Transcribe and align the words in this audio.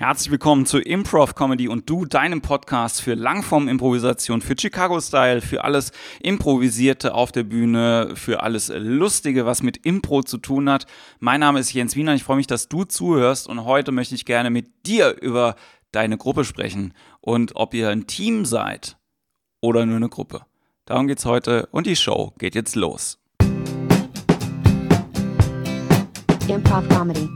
Herzlich 0.00 0.30
willkommen 0.30 0.64
zu 0.64 0.78
Improv 0.78 1.34
Comedy 1.34 1.68
und 1.68 1.90
du, 1.90 2.06
deinem 2.06 2.40
Podcast 2.40 3.02
für 3.02 3.12
Langform-Improvisation, 3.12 4.40
für 4.40 4.54
Chicago-Style, 4.58 5.42
für 5.42 5.62
alles 5.62 5.92
Improvisierte 6.22 7.12
auf 7.12 7.32
der 7.32 7.42
Bühne, 7.42 8.12
für 8.14 8.42
alles 8.42 8.72
Lustige, 8.74 9.44
was 9.44 9.62
mit 9.62 9.76
Impro 9.84 10.22
zu 10.22 10.38
tun 10.38 10.70
hat. 10.70 10.86
Mein 11.18 11.40
Name 11.40 11.60
ist 11.60 11.74
Jens 11.74 11.96
Wiener, 11.96 12.14
ich 12.14 12.24
freue 12.24 12.38
mich, 12.38 12.46
dass 12.46 12.70
du 12.70 12.84
zuhörst 12.84 13.46
und 13.46 13.66
heute 13.66 13.92
möchte 13.92 14.14
ich 14.14 14.24
gerne 14.24 14.48
mit 14.48 14.86
dir 14.86 15.20
über 15.20 15.54
deine 15.92 16.16
Gruppe 16.16 16.46
sprechen 16.46 16.94
und 17.20 17.56
ob 17.56 17.74
ihr 17.74 17.90
ein 17.90 18.06
Team 18.06 18.46
seid 18.46 18.96
oder 19.60 19.84
nur 19.84 19.96
eine 19.96 20.08
Gruppe. 20.08 20.46
Darum 20.86 21.08
geht's 21.08 21.26
heute 21.26 21.68
und 21.72 21.86
die 21.86 21.96
Show 21.96 22.32
geht 22.38 22.54
jetzt 22.54 22.74
los. 22.74 23.18
Improv 26.48 26.88
comedy. 26.88 27.28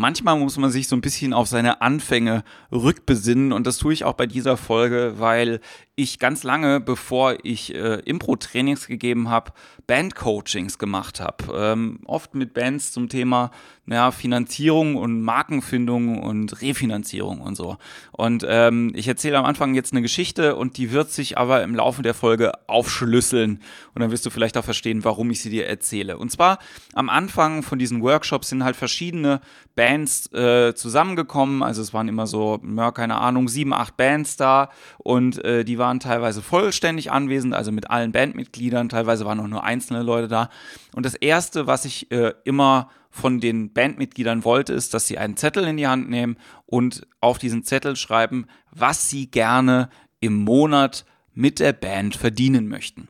Manchmal 0.00 0.38
muss 0.38 0.56
man 0.56 0.70
sich 0.70 0.88
so 0.88 0.96
ein 0.96 1.02
bisschen 1.02 1.34
auf 1.34 1.46
seine 1.46 1.82
Anfänge 1.82 2.42
rückbesinnen 2.72 3.52
und 3.52 3.66
das 3.66 3.76
tue 3.76 3.92
ich 3.92 4.04
auch 4.04 4.14
bei 4.14 4.26
dieser 4.26 4.56
Folge, 4.56 5.16
weil 5.18 5.60
ich 5.94 6.18
ganz 6.18 6.42
lange, 6.42 6.80
bevor 6.80 7.36
ich 7.42 7.74
äh, 7.74 7.96
Impro-Trainings 7.96 8.86
gegeben 8.86 9.28
habe, 9.28 9.52
Band-Coachings 9.86 10.78
gemacht 10.78 11.20
habe. 11.20 11.44
Ähm, 11.54 12.00
oft 12.06 12.34
mit 12.34 12.54
Bands 12.54 12.92
zum 12.92 13.10
Thema 13.10 13.50
ja, 13.86 14.10
Finanzierung 14.10 14.96
und 14.96 15.20
Markenfindung 15.20 16.22
und 16.22 16.62
Refinanzierung 16.62 17.40
und 17.40 17.56
so. 17.56 17.76
Und 18.12 18.46
ähm, 18.48 18.92
ich 18.94 19.08
erzähle 19.08 19.36
am 19.36 19.44
Anfang 19.44 19.74
jetzt 19.74 19.92
eine 19.92 20.00
Geschichte 20.00 20.56
und 20.56 20.78
die 20.78 20.92
wird 20.92 21.10
sich 21.10 21.36
aber 21.36 21.62
im 21.62 21.74
Laufe 21.74 22.02
der 22.02 22.14
Folge 22.14 22.52
aufschlüsseln. 22.68 23.60
Und 23.94 24.00
dann 24.00 24.12
wirst 24.12 24.24
du 24.24 24.30
vielleicht 24.30 24.56
auch 24.56 24.64
verstehen, 24.64 25.04
warum 25.04 25.30
ich 25.30 25.42
sie 25.42 25.50
dir 25.50 25.66
erzähle. 25.66 26.18
Und 26.18 26.30
zwar 26.30 26.58
am 26.94 27.08
Anfang 27.08 27.62
von 27.62 27.78
diesen 27.78 28.00
Workshops 28.00 28.48
sind 28.48 28.64
halt 28.64 28.76
verschiedene 28.76 29.40
Bands 29.74 29.89
äh, 29.98 30.74
zusammengekommen. 30.74 31.62
Also 31.62 31.82
es 31.82 31.92
waren 31.92 32.08
immer 32.08 32.26
so, 32.26 32.58
ja, 32.76 32.90
keine 32.90 33.16
Ahnung, 33.16 33.48
sieben, 33.48 33.74
acht 33.74 33.96
Bands 33.98 34.36
da 34.36 34.70
und 34.98 35.44
äh, 35.44 35.64
die 35.64 35.78
waren 35.78 35.90
waren 35.90 35.98
teilweise 35.98 36.40
vollständig 36.40 37.10
anwesend, 37.10 37.52
also 37.52 37.72
mit 37.72 37.90
allen 37.90 38.12
Bandmitgliedern, 38.12 38.88
teilweise 38.88 39.24
waren 39.24 39.40
auch 39.40 39.48
nur 39.48 39.64
einzelne 39.64 40.04
Leute 40.04 40.28
da. 40.28 40.48
Und 40.94 41.04
das 41.04 41.14
Erste, 41.16 41.66
was 41.66 41.84
ich 41.84 42.12
äh, 42.12 42.32
immer 42.44 42.90
von 43.10 43.40
den 43.40 43.72
Bandmitgliedern 43.72 44.44
wollte, 44.44 44.72
ist, 44.72 44.94
dass 44.94 45.08
sie 45.08 45.18
einen 45.18 45.36
Zettel 45.36 45.64
in 45.64 45.76
die 45.76 45.88
Hand 45.88 46.08
nehmen 46.08 46.36
und 46.66 47.08
auf 47.20 47.38
diesen 47.38 47.64
Zettel 47.64 47.96
schreiben, 47.96 48.46
was 48.70 49.10
sie 49.10 49.28
gerne 49.28 49.88
im 50.20 50.44
Monat 50.44 51.04
mit 51.34 51.58
der 51.58 51.72
Band 51.72 52.14
verdienen 52.14 52.68
möchten. 52.68 53.08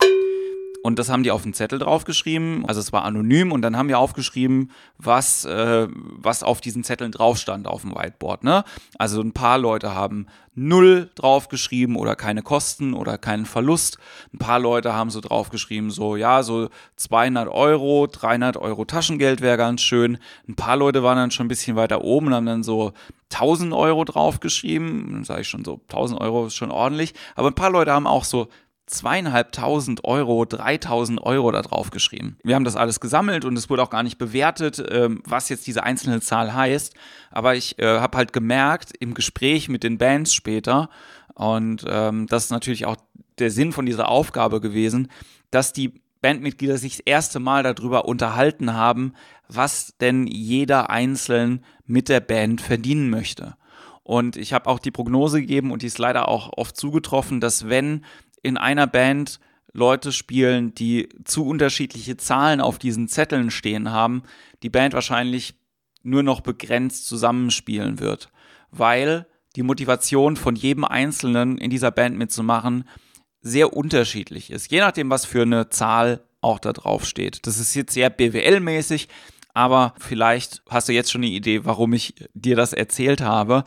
Und 0.82 0.98
das 0.98 1.10
haben 1.10 1.22
die 1.22 1.30
auf 1.30 1.42
den 1.42 1.52
Zettel 1.52 1.78
draufgeschrieben. 1.78 2.64
Also 2.66 2.80
es 2.80 2.92
war 2.92 3.04
anonym 3.04 3.52
und 3.52 3.60
dann 3.62 3.76
haben 3.76 3.88
wir 3.88 3.98
aufgeschrieben, 3.98 4.70
was, 4.96 5.44
äh, 5.44 5.88
was 5.90 6.42
auf 6.42 6.60
diesen 6.60 6.84
Zetteln 6.84 7.12
drauf 7.12 7.38
stand 7.38 7.66
auf 7.66 7.82
dem 7.82 7.94
Whiteboard. 7.94 8.44
Ne? 8.44 8.64
Also 8.98 9.20
ein 9.20 9.32
paar 9.32 9.58
Leute 9.58 9.94
haben 9.94 10.26
null 10.54 11.10
draufgeschrieben 11.14 11.96
oder 11.96 12.16
keine 12.16 12.42
Kosten 12.42 12.94
oder 12.94 13.18
keinen 13.18 13.46
Verlust. 13.46 13.98
Ein 14.32 14.38
paar 14.38 14.58
Leute 14.58 14.94
haben 14.94 15.10
so 15.10 15.20
draufgeschrieben, 15.20 15.90
so 15.90 16.16
ja, 16.16 16.42
so 16.42 16.70
200 16.96 17.48
Euro, 17.48 18.06
300 18.06 18.56
Euro 18.56 18.84
Taschengeld 18.84 19.42
wäre 19.42 19.56
ganz 19.58 19.82
schön. 19.82 20.18
Ein 20.48 20.56
paar 20.56 20.76
Leute 20.76 21.02
waren 21.02 21.16
dann 21.16 21.30
schon 21.30 21.46
ein 21.46 21.50
bisschen 21.50 21.76
weiter 21.76 22.02
oben 22.02 22.28
und 22.28 22.34
haben 22.34 22.46
dann 22.46 22.62
so 22.62 22.92
1000 23.32 23.72
Euro 23.74 24.04
draufgeschrieben. 24.04 25.12
Dann 25.12 25.24
sage 25.24 25.42
ich 25.42 25.48
schon 25.48 25.64
so, 25.64 25.80
1000 25.88 26.20
Euro 26.20 26.46
ist 26.46 26.54
schon 26.54 26.70
ordentlich. 26.70 27.14
Aber 27.36 27.48
ein 27.48 27.54
paar 27.54 27.70
Leute 27.70 27.92
haben 27.92 28.06
auch 28.06 28.24
so 28.24 28.48
zweieinhalbtausend 28.90 30.04
Euro, 30.04 30.44
dreitausend 30.44 31.22
Euro 31.22 31.50
da 31.52 31.62
drauf 31.62 31.90
geschrieben. 31.90 32.36
Wir 32.42 32.54
haben 32.54 32.64
das 32.64 32.76
alles 32.76 33.00
gesammelt 33.00 33.44
und 33.44 33.56
es 33.56 33.70
wurde 33.70 33.82
auch 33.82 33.90
gar 33.90 34.02
nicht 34.02 34.18
bewertet, 34.18 34.82
ähm, 34.90 35.22
was 35.24 35.48
jetzt 35.48 35.66
diese 35.66 35.84
einzelne 35.84 36.20
Zahl 36.20 36.52
heißt. 36.52 36.94
Aber 37.30 37.54
ich 37.54 37.78
äh, 37.78 37.98
habe 38.00 38.18
halt 38.18 38.32
gemerkt 38.32 38.92
im 38.98 39.14
Gespräch 39.14 39.68
mit 39.68 39.82
den 39.82 39.98
Bands 39.98 40.34
später, 40.34 40.90
und 41.34 41.84
ähm, 41.88 42.26
das 42.26 42.44
ist 42.44 42.50
natürlich 42.50 42.84
auch 42.84 42.96
der 43.38 43.50
Sinn 43.50 43.72
von 43.72 43.86
dieser 43.86 44.08
Aufgabe 44.08 44.60
gewesen, 44.60 45.08
dass 45.50 45.72
die 45.72 46.02
Bandmitglieder 46.20 46.76
sich 46.76 46.98
das 46.98 47.06
erste 47.06 47.40
Mal 47.40 47.62
darüber 47.62 48.04
unterhalten 48.04 48.74
haben, 48.74 49.14
was 49.48 49.96
denn 50.00 50.26
jeder 50.26 50.90
einzeln 50.90 51.64
mit 51.86 52.10
der 52.10 52.20
Band 52.20 52.60
verdienen 52.60 53.08
möchte. 53.08 53.56
Und 54.02 54.36
ich 54.36 54.52
habe 54.52 54.68
auch 54.68 54.78
die 54.80 54.90
Prognose 54.90 55.40
gegeben 55.40 55.70
und 55.72 55.82
die 55.82 55.86
ist 55.86 55.98
leider 55.98 56.28
auch 56.28 56.52
oft 56.56 56.76
zugetroffen, 56.76 57.40
dass 57.40 57.68
wenn 57.68 58.04
in 58.42 58.56
einer 58.56 58.86
Band 58.86 59.40
Leute 59.72 60.12
spielen, 60.12 60.74
die 60.74 61.08
zu 61.24 61.46
unterschiedliche 61.46 62.16
Zahlen 62.16 62.60
auf 62.60 62.78
diesen 62.78 63.08
Zetteln 63.08 63.50
stehen 63.50 63.90
haben, 63.90 64.22
die 64.62 64.70
Band 64.70 64.94
wahrscheinlich 64.94 65.54
nur 66.02 66.22
noch 66.22 66.40
begrenzt 66.40 67.06
zusammenspielen 67.06 68.00
wird, 68.00 68.30
weil 68.70 69.26
die 69.56 69.62
Motivation 69.62 70.36
von 70.36 70.56
jedem 70.56 70.84
Einzelnen 70.84 71.58
in 71.58 71.70
dieser 71.70 71.90
Band 71.90 72.16
mitzumachen 72.16 72.88
sehr 73.42 73.72
unterschiedlich 73.72 74.50
ist, 74.50 74.70
je 74.70 74.80
nachdem, 74.80 75.10
was 75.10 75.24
für 75.24 75.42
eine 75.42 75.70
Zahl 75.70 76.22
auch 76.40 76.58
da 76.58 76.72
drauf 76.72 77.06
steht. 77.06 77.46
Das 77.46 77.58
ist 77.58 77.74
jetzt 77.74 77.92
sehr 77.92 78.10
BWL-mäßig, 78.10 79.08
aber 79.54 79.94
vielleicht 79.98 80.62
hast 80.68 80.88
du 80.88 80.92
jetzt 80.92 81.10
schon 81.10 81.22
eine 81.22 81.30
Idee, 81.30 81.64
warum 81.64 81.92
ich 81.92 82.14
dir 82.34 82.56
das 82.56 82.72
erzählt 82.72 83.20
habe. 83.20 83.64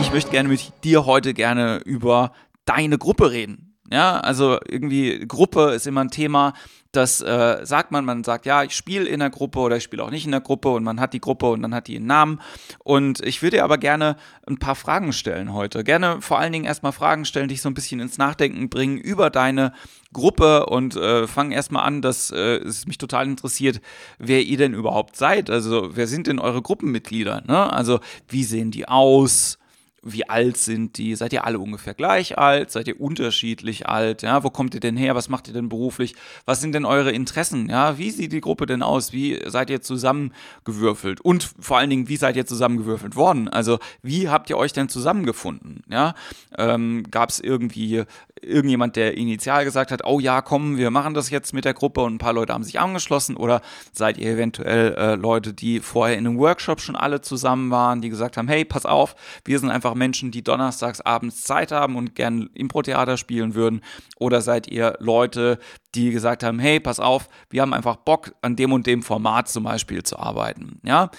Ich 0.00 0.12
möchte 0.12 0.30
gerne 0.30 0.48
mit 0.48 0.72
dir 0.84 1.06
heute 1.06 1.34
gerne 1.34 1.78
über 1.84 2.32
deine 2.64 2.98
Gruppe 2.98 3.30
reden. 3.30 3.71
Ja, 3.92 4.18
also 4.20 4.58
irgendwie 4.66 5.26
Gruppe 5.28 5.72
ist 5.72 5.86
immer 5.86 6.00
ein 6.00 6.10
Thema, 6.10 6.54
das 6.92 7.20
äh, 7.20 7.60
sagt 7.64 7.90
man, 7.90 8.06
man 8.06 8.24
sagt, 8.24 8.46
ja, 8.46 8.62
ich 8.62 8.74
spiele 8.74 9.06
in 9.06 9.20
der 9.20 9.28
Gruppe 9.28 9.58
oder 9.58 9.76
ich 9.76 9.82
spiele 9.82 10.02
auch 10.02 10.10
nicht 10.10 10.24
in 10.24 10.30
der 10.30 10.40
Gruppe 10.40 10.70
und 10.70 10.82
man 10.82 10.98
hat 10.98 11.12
die 11.12 11.20
Gruppe 11.20 11.50
und 11.50 11.60
dann 11.60 11.74
hat 11.74 11.88
die 11.88 11.96
einen 11.96 12.06
Namen. 12.06 12.40
Und 12.84 13.20
ich 13.20 13.42
würde 13.42 13.62
aber 13.64 13.76
gerne 13.76 14.16
ein 14.46 14.58
paar 14.58 14.74
Fragen 14.74 15.12
stellen 15.12 15.52
heute. 15.52 15.84
Gerne 15.84 16.22
vor 16.22 16.38
allen 16.38 16.52
Dingen 16.52 16.64
erstmal 16.64 16.92
Fragen 16.92 17.26
stellen, 17.26 17.48
dich 17.48 17.60
so 17.60 17.68
ein 17.68 17.74
bisschen 17.74 18.00
ins 18.00 18.16
Nachdenken 18.16 18.70
bringen 18.70 18.96
über 18.96 19.28
deine 19.28 19.74
Gruppe 20.14 20.66
und 20.66 20.96
äh, 20.96 21.26
fangen 21.26 21.52
erstmal 21.52 21.84
an, 21.84 22.00
dass 22.00 22.30
äh, 22.30 22.56
es 22.58 22.86
mich 22.86 22.96
total 22.96 23.26
interessiert, 23.26 23.82
wer 24.18 24.42
ihr 24.42 24.58
denn 24.58 24.72
überhaupt 24.72 25.16
seid. 25.16 25.50
Also, 25.50 25.96
wer 25.96 26.06
sind 26.06 26.26
denn 26.26 26.38
eure 26.38 26.62
Gruppenmitglieder? 26.62 27.42
Ne? 27.46 27.72
Also, 27.72 28.00
wie 28.28 28.44
sehen 28.44 28.70
die 28.70 28.86
aus? 28.86 29.58
Wie 30.02 30.28
alt 30.28 30.56
sind 30.56 30.98
die? 30.98 31.14
Seid 31.14 31.32
ihr 31.32 31.44
alle 31.44 31.58
ungefähr 31.58 31.94
gleich 31.94 32.36
alt? 32.36 32.70
Seid 32.70 32.88
ihr 32.88 33.00
unterschiedlich 33.00 33.88
alt? 33.88 34.22
Ja, 34.22 34.42
wo 34.42 34.50
kommt 34.50 34.74
ihr 34.74 34.80
denn 34.80 34.96
her? 34.96 35.14
Was 35.14 35.28
macht 35.28 35.46
ihr 35.46 35.54
denn 35.54 35.68
beruflich? 35.68 36.14
Was 36.44 36.60
sind 36.60 36.72
denn 36.72 36.84
eure 36.84 37.12
Interessen? 37.12 37.68
Ja, 37.70 37.98
wie 37.98 38.10
sieht 38.10 38.32
die 38.32 38.40
Gruppe 38.40 38.66
denn 38.66 38.82
aus? 38.82 39.12
Wie 39.12 39.40
seid 39.46 39.70
ihr 39.70 39.80
zusammengewürfelt? 39.80 41.20
Und 41.20 41.48
vor 41.60 41.78
allen 41.78 41.90
Dingen, 41.90 42.08
wie 42.08 42.16
seid 42.16 42.36
ihr 42.36 42.46
zusammengewürfelt 42.46 43.14
worden? 43.14 43.48
Also, 43.48 43.78
wie 44.02 44.28
habt 44.28 44.50
ihr 44.50 44.58
euch 44.58 44.72
denn 44.72 44.88
zusammengefunden? 44.88 45.84
Ja, 45.88 46.14
ähm, 46.58 47.04
gab 47.10 47.30
es 47.30 47.38
irgendwie 47.38 48.04
irgendjemand, 48.42 48.96
der 48.96 49.16
initial 49.16 49.64
gesagt 49.64 49.92
hat, 49.92 50.04
oh 50.04 50.20
ja, 50.20 50.42
komm, 50.42 50.76
wir 50.76 50.90
machen 50.90 51.14
das 51.14 51.30
jetzt 51.30 51.54
mit 51.54 51.64
der 51.64 51.74
Gruppe 51.74 52.00
und 52.00 52.14
ein 52.14 52.18
paar 52.18 52.32
Leute 52.32 52.52
haben 52.52 52.64
sich 52.64 52.80
angeschlossen? 52.80 53.36
Oder 53.36 53.62
seid 53.92 54.18
ihr 54.18 54.32
eventuell 54.32 54.94
äh, 54.94 55.14
Leute, 55.14 55.52
die 55.52 55.80
vorher 55.80 56.18
in 56.18 56.26
einem 56.26 56.38
Workshop 56.38 56.80
schon 56.80 56.96
alle 56.96 57.20
zusammen 57.20 57.70
waren, 57.70 58.00
die 58.00 58.08
gesagt 58.08 58.36
haben, 58.36 58.48
hey, 58.48 58.64
pass 58.64 58.84
auf, 58.84 59.14
wir 59.44 59.58
sind 59.58 59.70
einfach 59.70 59.91
Menschen, 59.94 60.30
die 60.30 60.42
donnerstags 60.42 61.00
abends 61.00 61.42
Zeit 61.42 61.72
haben 61.72 61.96
und 61.96 62.14
gern 62.14 62.50
Impro-Theater 62.54 63.16
spielen 63.16 63.54
würden? 63.54 63.82
Oder 64.18 64.40
seid 64.40 64.68
ihr 64.68 64.94
Leute, 64.98 65.58
die 65.94 66.10
gesagt 66.10 66.42
haben, 66.42 66.58
hey, 66.58 66.80
pass 66.80 67.00
auf, 67.00 67.28
wir 67.50 67.62
haben 67.62 67.74
einfach 67.74 67.96
Bock, 67.96 68.34
an 68.42 68.56
dem 68.56 68.72
und 68.72 68.86
dem 68.86 69.02
Format 69.02 69.48
zum 69.48 69.64
Beispiel 69.64 70.02
zu 70.02 70.18
arbeiten? 70.18 70.80
Ja? 70.84 71.10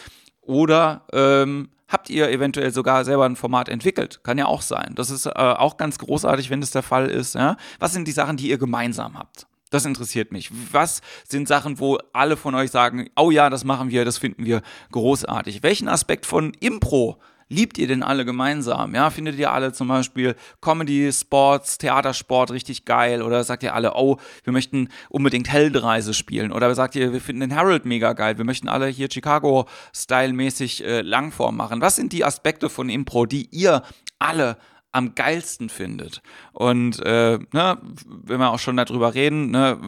Oder 0.42 1.06
ähm, 1.14 1.70
habt 1.88 2.10
ihr 2.10 2.30
eventuell 2.30 2.72
sogar 2.72 3.06
selber 3.06 3.26
ein 3.26 3.36
Format 3.36 3.70
entwickelt? 3.70 4.24
Kann 4.24 4.38
ja 4.38 4.46
auch 4.46 4.62
sein. 4.62 4.94
Das 4.96 5.10
ist 5.10 5.26
äh, 5.26 5.32
auch 5.32 5.78
ganz 5.78 5.98
großartig, 6.00 6.50
wenn 6.50 6.62
das 6.62 6.72
der 6.72 6.84
Fall 6.84 7.10
ist. 7.10 7.36
Ja? 7.36 7.58
Was 7.80 7.94
sind 7.94 8.08
die 8.08 8.12
Sachen, 8.12 8.38
die 8.38 8.50
ihr 8.50 8.58
gemeinsam 8.58 9.18
habt? 9.18 9.48
Das 9.74 9.86
interessiert 9.86 10.32
mich. 10.32 10.52
Was 10.72 11.02
sind 11.28 11.48
Sachen, 11.48 11.80
wo 11.80 11.98
alle 12.14 12.38
von 12.38 12.54
euch 12.54 12.70
sagen, 12.70 13.10
oh 13.16 13.32
ja, 13.32 13.50
das 13.50 13.64
machen 13.64 13.90
wir, 13.90 14.06
das 14.06 14.20
finden 14.20 14.46
wir 14.46 14.62
großartig? 14.92 15.64
Welchen 15.64 15.88
Aspekt 15.88 16.28
von 16.28 16.54
Impro 16.60 17.18
liebt 17.50 17.78
ihr 17.78 17.88
denn 17.88 18.04
alle 18.04 18.26
gemeinsam? 18.26 18.96
Ja, 18.96 19.10
findet 19.10 19.38
ihr 19.38 19.52
alle 19.52 19.74
zum 19.74 19.88
Beispiel 19.88 20.36
Comedy, 20.62 21.12
Sports, 21.12 21.78
Theatersport 21.78 22.52
richtig 22.52 22.86
geil? 22.86 23.22
Oder 23.22 23.44
sagt 23.44 23.64
ihr 23.64 23.74
alle, 23.74 23.94
oh, 23.96 24.18
wir 24.44 24.54
möchten 24.54 24.90
unbedingt 25.10 25.52
Heldreise 25.52 26.14
spielen? 26.14 26.52
Oder 26.52 26.74
sagt 26.76 26.96
ihr, 26.96 27.14
wir 27.14 27.22
finden 27.22 27.42
den 27.42 27.56
Harold 27.56 27.86
mega 27.86 28.14
geil, 28.14 28.38
wir 28.38 28.46
möchten 28.46 28.68
alle 28.68 28.88
hier 28.88 29.10
Chicago-Style-mäßig 29.12 30.84
äh, 30.84 31.02
Langform 31.02 31.58
machen? 31.58 31.82
Was 31.82 31.96
sind 31.96 32.14
die 32.14 32.26
Aspekte 32.26 32.70
von 32.70 32.90
Impro, 32.90 33.26
die 33.26 33.48
ihr 33.52 33.84
alle 34.20 34.58
am 34.92 35.16
geilsten 35.16 35.70
findet? 35.70 36.22
Und 36.54 37.00
äh, 37.02 37.40
ne, 37.52 37.78
wenn 38.06 38.40
wir 38.40 38.52
auch 38.52 38.60
schon 38.60 38.78
darüber 38.78 39.14
reden, 39.14 39.52
ne, 39.52 39.80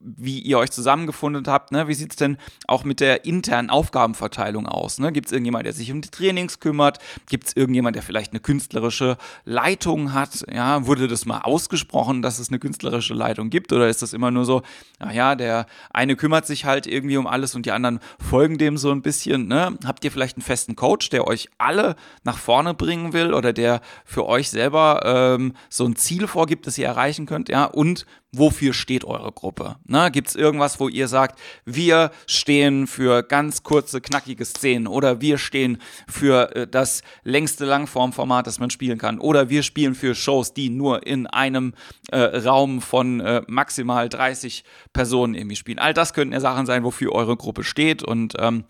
wie 0.00 0.40
ihr 0.40 0.58
euch 0.58 0.70
zusammengefunden 0.70 1.44
habt. 1.46 1.72
Ne? 1.72 1.88
Wie 1.88 1.94
sieht 1.94 2.10
es 2.12 2.16
denn 2.16 2.38
auch 2.66 2.84
mit 2.84 3.00
der 3.00 3.24
internen 3.24 3.70
Aufgabenverteilung 3.70 4.66
aus? 4.66 4.98
Ne? 4.98 5.12
Gibt 5.12 5.26
es 5.26 5.32
irgendjemand, 5.32 5.66
der 5.66 5.72
sich 5.72 5.90
um 5.90 6.00
die 6.00 6.08
Trainings 6.08 6.60
kümmert? 6.60 6.98
Gibt 7.28 7.48
es 7.48 7.56
irgendjemand, 7.56 7.96
der 7.96 8.02
vielleicht 8.02 8.32
eine 8.32 8.40
künstlerische 8.40 9.16
Leitung 9.44 10.12
hat? 10.12 10.44
Ja, 10.52 10.86
wurde 10.86 11.08
das 11.08 11.26
mal 11.26 11.40
ausgesprochen, 11.40 12.22
dass 12.22 12.38
es 12.38 12.48
eine 12.48 12.58
künstlerische 12.58 13.14
Leitung 13.14 13.50
gibt? 13.50 13.72
Oder 13.72 13.88
ist 13.88 14.02
das 14.02 14.12
immer 14.12 14.30
nur 14.30 14.44
so, 14.44 14.62
naja, 14.98 15.34
der 15.34 15.66
eine 15.90 16.16
kümmert 16.16 16.46
sich 16.46 16.64
halt 16.64 16.86
irgendwie 16.86 17.16
um 17.16 17.26
alles 17.26 17.54
und 17.54 17.66
die 17.66 17.72
anderen 17.72 17.98
folgen 18.18 18.58
dem 18.58 18.76
so 18.76 18.92
ein 18.92 19.02
bisschen? 19.02 19.48
Ne? 19.48 19.76
Habt 19.84 20.04
ihr 20.04 20.12
vielleicht 20.12 20.36
einen 20.36 20.44
festen 20.44 20.76
Coach, 20.76 21.10
der 21.10 21.26
euch 21.26 21.48
alle 21.58 21.96
nach 22.22 22.38
vorne 22.38 22.74
bringen 22.74 23.12
will 23.12 23.34
oder 23.34 23.52
der 23.52 23.80
für 24.04 24.26
euch 24.26 24.50
selber 24.50 25.02
ähm, 25.04 25.54
so 25.68 25.84
ein 25.84 25.96
Ziel 25.96 26.26
vorgibt, 26.26 26.66
das 26.66 26.78
ihr 26.78 26.86
erreichen 26.86 27.26
könnt? 27.26 27.48
Ja, 27.48 27.64
und 27.64 28.06
wofür 28.32 28.74
steht 28.74 29.04
eure 29.04 29.32
Gruppe? 29.32 29.76
Ne? 29.84 30.10
Gibt 30.10 30.28
es 30.28 30.36
irgendwas, 30.36 30.78
wo 30.80 30.88
ihr 30.88 31.08
sagt, 31.08 31.38
wir 31.64 32.10
stehen 32.26 32.86
für 32.86 33.22
ganz 33.22 33.62
kurze, 33.62 34.00
knackige 34.00 34.44
Szenen 34.44 34.86
oder 34.86 35.20
wir 35.20 35.38
stehen 35.38 35.78
für 36.06 36.54
äh, 36.54 36.66
das 36.66 37.02
längste 37.24 37.64
Langformformat, 37.64 38.46
das 38.46 38.60
man 38.60 38.70
spielen 38.70 38.98
kann 38.98 39.18
oder 39.18 39.48
wir 39.48 39.62
spielen 39.62 39.94
für 39.94 40.14
Shows, 40.14 40.52
die 40.52 40.70
nur 40.70 41.06
in 41.06 41.26
einem 41.26 41.74
äh, 42.10 42.18
Raum 42.18 42.80
von 42.80 43.20
äh, 43.20 43.42
maximal 43.46 44.08
30 44.08 44.64
Personen 44.92 45.34
irgendwie 45.34 45.56
spielen. 45.56 45.78
All 45.78 45.94
das 45.94 46.12
könnten 46.12 46.34
ja 46.34 46.40
Sachen 46.40 46.66
sein, 46.66 46.84
wofür 46.84 47.12
eure 47.12 47.36
Gruppe 47.36 47.64
steht 47.64 48.02
und 48.02 48.34
ähm, 48.38 48.64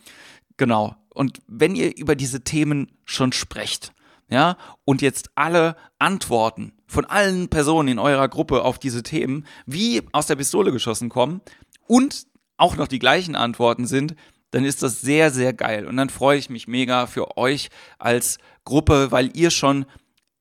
genau. 0.57 0.97
Und 1.13 1.41
wenn 1.49 1.75
ihr 1.75 1.97
über 1.97 2.15
diese 2.15 2.45
Themen 2.45 2.93
schon 3.05 3.33
sprecht, 3.33 3.93
ja, 4.31 4.57
und 4.85 5.03
jetzt 5.03 5.31
alle 5.35 5.77
Antworten 5.99 6.73
von 6.87 7.05
allen 7.05 7.49
Personen 7.49 7.89
in 7.89 7.99
eurer 7.99 8.29
Gruppe 8.29 8.63
auf 8.63 8.79
diese 8.79 9.03
Themen 9.03 9.47
wie 9.67 10.03
aus 10.13 10.27
der 10.27 10.37
Pistole 10.37 10.73
geschossen 10.73 11.09
kommen 11.09 11.41
und 11.87 12.27
auch 12.57 12.77
noch 12.77 12.89
die 12.89 12.99
gleichen 12.99 13.37
Antworten 13.37 13.87
sind, 13.87 14.15
dann 14.51 14.65
ist 14.65 14.83
das 14.83 15.01
sehr, 15.01 15.31
sehr 15.31 15.53
geil. 15.53 15.87
Und 15.87 15.97
dann 15.97 16.11
freue 16.11 16.39
ich 16.39 16.51
mich 16.51 16.69
mega 16.69 17.07
für 17.07 17.37
euch 17.37 17.69
als 17.99 18.39
Gruppe, 18.65 19.11
weil 19.11 19.37
ihr 19.37 19.51
schon 19.51 19.87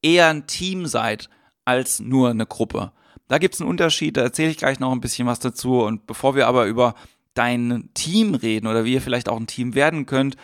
eher 0.01 0.27
ein 0.27 0.47
Team 0.47 0.85
seid 0.85 1.29
als 1.65 1.99
nur 1.99 2.29
eine 2.29 2.45
Gruppe. 2.45 2.91
Da 3.27 3.37
gibt 3.37 3.55
es 3.55 3.61
einen 3.61 3.69
Unterschied, 3.69 4.15
da 4.15 4.21
erzähle 4.21 4.51
ich 4.51 4.57
gleich 4.57 4.79
noch 4.79 4.91
ein 4.91 5.01
bisschen 5.01 5.27
was 5.27 5.39
dazu. 5.39 5.81
Und 5.81 6.07
bevor 6.07 6.35
wir 6.35 6.47
aber 6.47 6.65
über 6.65 6.95
dein 7.33 7.89
Team 7.93 8.35
reden 8.35 8.67
oder 8.67 8.85
wie 8.85 8.93
ihr 8.93 9.01
vielleicht 9.01 9.29
auch 9.29 9.37
ein 9.37 9.47
Team 9.47 9.75
werden 9.75 10.05
könnt, 10.05 10.37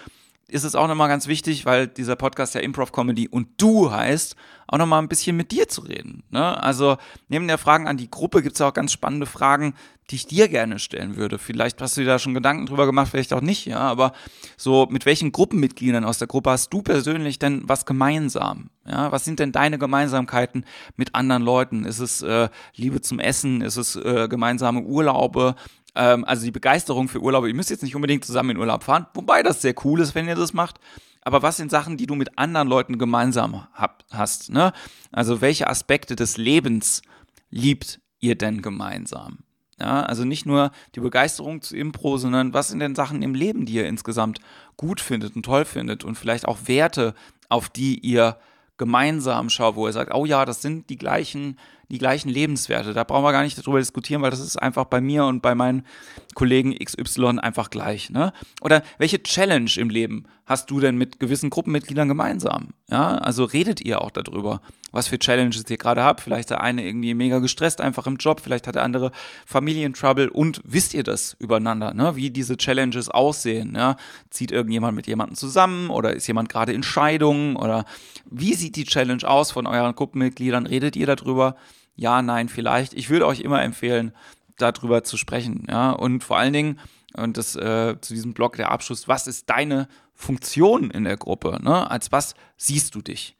ist 0.48 0.64
es 0.64 0.76
auch 0.76 0.88
nochmal 0.88 1.10
ganz 1.10 1.28
wichtig, 1.28 1.66
weil 1.66 1.88
dieser 1.88 2.16
Podcast 2.16 2.56
ja 2.56 2.62
Improv 2.62 2.92
Comedy 2.92 3.28
und 3.28 3.50
du 3.58 3.92
heißt, 3.92 4.36
auch 4.68 4.78
nochmal 4.78 5.02
ein 5.02 5.10
bisschen 5.10 5.36
mit 5.36 5.52
dir 5.52 5.68
zu 5.68 5.82
reden. 5.82 6.24
Ne? 6.30 6.62
Also 6.62 6.98
neben 7.28 7.48
der 7.48 7.58
Fragen 7.58 7.88
an 7.88 7.98
die 7.98 8.10
Gruppe 8.10 8.42
gibt 8.42 8.56
es 8.56 8.62
auch 8.62 8.74
ganz 8.74 8.92
spannende 8.92 9.26
Fragen, 9.26 9.74
die 10.10 10.16
ich 10.16 10.28
dir 10.28 10.48
gerne 10.48 10.80
stellen 10.80 11.16
würde. 11.16 11.40
Vielleicht 11.40 11.82
hast 11.82 11.96
du 11.96 12.02
dir 12.02 12.08
da 12.08 12.20
schon 12.20 12.34
Gedanken 12.34 12.66
drüber 12.66 12.86
gemacht, 12.86 13.10
vielleicht 13.10 13.34
auch 13.34 13.42
nicht, 13.42 13.66
ja. 13.66 13.80
Aber 13.80 14.14
so, 14.58 14.88
mit 14.90 15.06
welchen 15.06 15.32
Gruppenmitgliedern 15.32 16.04
aus 16.04 16.18
der 16.18 16.28
Gruppe 16.28 16.52
hast 16.52 16.74
du 16.74 16.82
persönlich 16.82 17.40
denn 17.40 17.64
was 17.66 17.86
gemeinsam? 17.86 18.70
Ja, 18.86 19.12
was 19.12 19.24
sind 19.24 19.40
denn 19.40 19.52
deine 19.52 19.78
Gemeinsamkeiten 19.78 20.66
mit 20.98 21.16
anderen 21.16 21.44
Leuten? 21.44 21.86
Ist 21.86 22.00
es 22.00 22.22
äh, 22.22 22.50
Liebe 22.76 23.02
zum 23.02 23.20
Essen? 23.20 23.62
Ist 23.62 23.78
es 23.78 23.96
äh, 23.96 24.28
gemeinsame 24.28 24.82
Urlaube? 24.82 25.56
Ähm, 25.96 26.26
also 26.26 26.44
die 26.44 26.52
Begeisterung 26.52 27.08
für 27.08 27.22
Urlaube. 27.22 27.48
Ihr 27.48 27.56
müsst 27.56 27.70
jetzt 27.70 27.84
nicht 27.84 27.96
unbedingt 27.96 28.26
zusammen 28.26 28.52
in 28.52 28.58
Urlaub 28.58 28.84
fahren, 28.84 29.08
wobei 29.14 29.44
das 29.44 29.62
sehr 29.62 29.76
cool 29.86 30.02
ist, 30.02 30.16
wenn 30.16 30.28
ihr 30.28 30.36
das 30.36 30.54
macht. 30.54 30.80
Aber 31.24 31.42
was 31.42 31.58
sind 31.58 31.72
Sachen, 31.72 31.98
die 31.98 32.06
du 32.06 32.16
mit 32.16 32.38
anderen 32.38 32.68
Leuten 32.68 32.98
gemeinsam 32.98 33.68
hab, 33.74 34.04
hast? 34.12 34.52
Ne? 34.52 34.74
Also 35.12 35.42
welche 35.42 35.68
Aspekte 35.68 36.16
des 36.16 36.38
Lebens 36.38 37.02
liebt 37.50 38.00
ihr 38.20 38.36
denn 38.36 38.62
gemeinsam? 38.62 39.40
Ja, 39.80 40.04
also 40.04 40.24
nicht 40.24 40.46
nur 40.46 40.72
die 40.96 41.00
Begeisterung 41.00 41.62
zu 41.62 41.76
Impro, 41.76 42.18
sondern 42.18 42.54
was 42.54 42.70
sind 42.70 42.80
denn 42.80 42.96
Sachen 42.96 43.22
im 43.22 43.34
Leben, 43.34 43.66
die 43.66 43.74
ihr 43.74 43.88
insgesamt 43.88 44.40
gut 44.78 45.02
findet 45.02 45.36
und 45.36 45.44
toll 45.44 45.66
findet 45.66 46.04
und 46.04 46.16
vielleicht 46.16 46.48
auch 46.48 46.60
Werte, 46.68 47.16
auf 47.50 47.70
die 47.70 48.00
ihr 48.00 48.38
gemeinsam 48.78 49.50
schaut, 49.50 49.76
wo 49.76 49.88
ihr 49.88 49.94
sagt, 49.94 50.14
oh 50.14 50.26
ja, 50.26 50.46
das 50.46 50.62
sind 50.62 50.90
die 50.90 50.98
gleichen 50.98 51.58
die 51.90 51.98
gleichen 51.98 52.30
Lebenswerte. 52.30 52.94
Da 52.94 53.04
brauchen 53.04 53.24
wir 53.24 53.32
gar 53.32 53.44
nicht 53.44 53.58
darüber 53.58 53.80
diskutieren, 53.80 54.22
weil 54.22 54.32
das 54.32 54.40
ist 54.40 54.58
einfach 54.58 54.86
bei 54.86 55.02
mir 55.02 55.26
und 55.26 55.42
bei 55.42 55.56
meinen 55.56 55.86
Kollegen 56.34 56.74
XY 56.74 57.40
einfach 57.40 57.70
gleich. 57.70 58.10
Ne? 58.10 58.34
Oder 58.62 58.84
welche 58.98 59.22
Challenge 59.22 59.70
im 59.78 59.90
Leben 59.90 60.26
hast 60.46 60.70
du 60.70 60.80
denn 60.80 60.98
mit 60.98 61.20
gewissen 61.20 61.50
Gruppenmitgliedern 61.50 62.08
gemeinsam? 62.08 62.70
Ja, 62.90 63.18
also 63.18 63.46
redet 63.46 63.82
ihr 63.82 64.02
auch 64.02 64.12
darüber, 64.12 64.62
was 64.92 65.08
für 65.08 65.20
Challenges 65.20 65.70
ihr 65.70 65.78
gerade 65.78 66.04
habt. 66.04 66.22
Vielleicht 66.22 66.50
der 66.50 66.62
eine 66.62 66.86
irgendwie 66.86 67.14
mega 67.14 67.40
gestresst 67.40 67.80
einfach 67.80 68.08
im 68.08 68.18
Job, 68.18 68.42
vielleicht 68.42 68.68
hat 68.68 68.76
der 68.76 68.84
andere 68.84 69.12
Familientrouble 69.46 70.30
und 70.30 70.62
wisst 70.64 70.94
ihr 70.94 71.04
das 71.04 71.36
übereinander, 71.40 71.94
ne? 71.94 72.16
wie 72.16 72.30
diese 72.30 72.58
Challenges 72.58 73.10
aussehen? 73.10 73.76
Ja? 73.76 73.98
Zieht 74.30 74.52
irgendjemand 74.52 74.96
mit 74.96 75.08
jemandem 75.08 75.36
zusammen 75.36 75.90
oder 75.90 76.14
ist 76.14 76.28
jemand 76.28 76.50
gerade 76.50 76.74
in 76.74 76.84
Scheidung 76.84 77.56
oder 77.56 77.86
wie 78.30 78.54
sieht 78.54 78.76
die 78.76 78.86
Challenge 78.86 79.28
aus 79.28 79.52
von 79.52 79.68
euren 79.68 79.96
Gruppenmitgliedern? 79.96 80.66
Redet 80.66 80.96
ihr 80.96 81.08
darüber? 81.08 81.56
Ja, 81.96 82.22
nein, 82.22 82.50
vielleicht. 82.50 82.94
Ich 82.94 83.10
würde 83.10 83.28
euch 83.28 83.42
immer 83.42 83.62
empfehlen, 83.62 84.14
darüber 84.58 85.04
zu 85.04 85.18
sprechen. 85.18 85.68
Ja, 85.70 85.92
und 85.92 86.24
vor 86.24 86.38
allen 86.38 86.54
Dingen, 86.54 86.80
und 87.16 87.38
das 87.38 87.56
äh, 87.56 87.96
zu 88.02 88.14
diesem 88.14 88.34
Blog 88.34 88.56
der 88.56 88.72
Abschluss, 88.72 89.08
was 89.08 89.28
ist 89.28 89.50
deine 89.50 89.88
Funktion 90.16 90.90
in 90.90 91.04
der 91.04 91.18
Gruppe? 91.18 91.60
Ne? 91.62 91.90
Als 91.90 92.12
was 92.12 92.36
siehst 92.58 92.96
du 92.96 93.02
dich? 93.02 93.36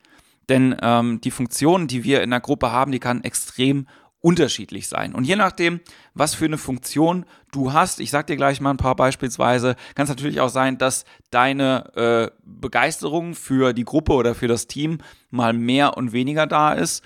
Denn 0.50 0.76
ähm, 0.82 1.22
die 1.22 1.32
Funktion, 1.32 1.88
die 1.88 2.04
wir 2.04 2.22
in 2.22 2.30
der 2.30 2.42
Gruppe 2.42 2.72
haben, 2.72 2.92
die 2.92 3.00
kann 3.00 3.24
extrem 3.24 3.88
unterschiedlich 4.24 4.88
sein. 4.88 5.14
Und 5.14 5.26
je 5.26 5.36
nachdem, 5.36 5.82
was 6.14 6.34
für 6.34 6.46
eine 6.46 6.58
Funktion 6.58 7.26
du 7.52 7.74
hast, 7.74 8.00
ich 8.00 8.10
sag 8.10 8.28
dir 8.28 8.38
gleich 8.38 8.62
mal 8.62 8.70
ein 8.70 8.78
paar 8.78 8.96
beispielsweise, 8.96 9.76
kann 9.96 10.06
es 10.06 10.10
natürlich 10.10 10.40
auch 10.40 10.50
sein, 10.50 10.78
dass 10.78 11.04
deine 11.30 11.94
äh, 11.96 12.32
Begeisterung 12.46 13.36
für 13.36 13.74
die 13.74 13.84
Gruppe 13.84 14.14
oder 14.14 14.34
für 14.34 14.48
das 14.48 14.68
Team 14.68 15.00
mal 15.30 15.52
mehr 15.52 15.98
und 15.98 16.14
weniger 16.14 16.48
da 16.48 16.72
ist. 16.72 17.04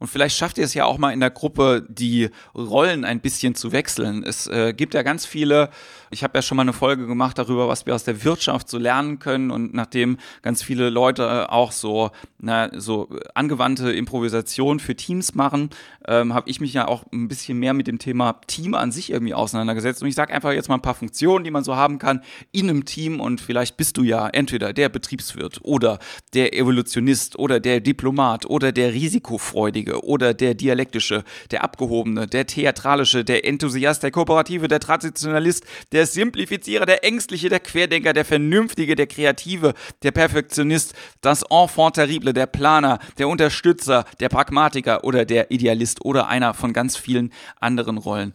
Und 0.00 0.08
vielleicht 0.08 0.36
schafft 0.36 0.56
ihr 0.56 0.64
es 0.64 0.72
ja 0.72 0.86
auch 0.86 0.96
mal 0.96 1.12
in 1.12 1.20
der 1.20 1.30
Gruppe, 1.30 1.86
die 1.88 2.30
Rollen 2.54 3.04
ein 3.04 3.20
bisschen 3.20 3.54
zu 3.54 3.70
wechseln. 3.70 4.24
Es 4.24 4.46
äh, 4.46 4.72
gibt 4.72 4.94
ja 4.94 5.02
ganz 5.02 5.26
viele, 5.26 5.68
ich 6.10 6.24
habe 6.24 6.38
ja 6.38 6.42
schon 6.42 6.56
mal 6.56 6.62
eine 6.62 6.72
Folge 6.72 7.06
gemacht 7.06 7.36
darüber, 7.38 7.68
was 7.68 7.84
wir 7.84 7.94
aus 7.94 8.04
der 8.04 8.24
Wirtschaft 8.24 8.70
so 8.70 8.78
lernen 8.78 9.18
können. 9.18 9.50
Und 9.50 9.74
nachdem 9.74 10.16
ganz 10.40 10.62
viele 10.62 10.88
Leute 10.88 11.52
auch 11.52 11.70
so, 11.70 12.10
na, 12.38 12.70
so 12.80 13.10
angewandte 13.34 13.92
Improvisation 13.92 14.80
für 14.80 14.96
Teams 14.96 15.34
machen, 15.34 15.68
ähm, 16.08 16.32
habe 16.32 16.48
ich 16.48 16.60
mich 16.60 16.72
ja 16.72 16.88
auch 16.88 17.04
ein 17.12 17.28
bisschen 17.28 17.58
mehr 17.58 17.74
mit 17.74 17.86
dem 17.86 17.98
Thema 17.98 18.40
Team 18.46 18.74
an 18.74 18.92
sich 18.92 19.12
irgendwie 19.12 19.34
auseinandergesetzt. 19.34 20.02
Und 20.02 20.08
ich 20.08 20.14
sage 20.14 20.32
einfach 20.32 20.52
jetzt 20.52 20.70
mal 20.70 20.76
ein 20.76 20.82
paar 20.82 20.94
Funktionen, 20.94 21.44
die 21.44 21.50
man 21.50 21.62
so 21.62 21.76
haben 21.76 21.98
kann 21.98 22.22
in 22.52 22.70
einem 22.70 22.86
Team. 22.86 23.20
Und 23.20 23.42
vielleicht 23.42 23.76
bist 23.76 23.98
du 23.98 24.02
ja 24.02 24.28
entweder 24.28 24.72
der 24.72 24.88
Betriebswirt 24.88 25.60
oder 25.62 25.98
der 26.32 26.54
Evolutionist 26.54 27.38
oder 27.38 27.60
der 27.60 27.80
Diplomat 27.80 28.46
oder 28.46 28.72
der 28.72 28.94
Risikofreudige 28.94 29.89
Oder 29.98 30.34
der 30.34 30.54
Dialektische, 30.54 31.24
der 31.50 31.64
Abgehobene, 31.64 32.26
der 32.26 32.46
Theatralische, 32.46 33.24
der 33.24 33.44
Enthusiast, 33.44 34.02
der 34.02 34.10
Kooperative, 34.10 34.68
der 34.68 34.80
Traditionalist, 34.80 35.64
der 35.92 36.06
Simplifizierer, 36.06 36.86
der 36.86 37.04
Ängstliche, 37.04 37.48
der 37.48 37.60
Querdenker, 37.60 38.12
der 38.12 38.24
Vernünftige, 38.24 38.94
der 38.94 39.06
Kreative, 39.06 39.74
der 40.02 40.12
Perfektionist, 40.12 40.94
das 41.20 41.42
Enfant 41.50 41.94
terrible, 41.94 42.32
der 42.32 42.46
Planer, 42.46 42.98
der 43.18 43.28
Unterstützer, 43.28 44.04
der 44.20 44.28
Pragmatiker 44.28 45.04
oder 45.04 45.24
der 45.24 45.50
Idealist 45.50 46.04
oder 46.04 46.28
einer 46.28 46.54
von 46.54 46.72
ganz 46.72 46.96
vielen 46.96 47.32
anderen 47.60 47.98
Rollen. 47.98 48.34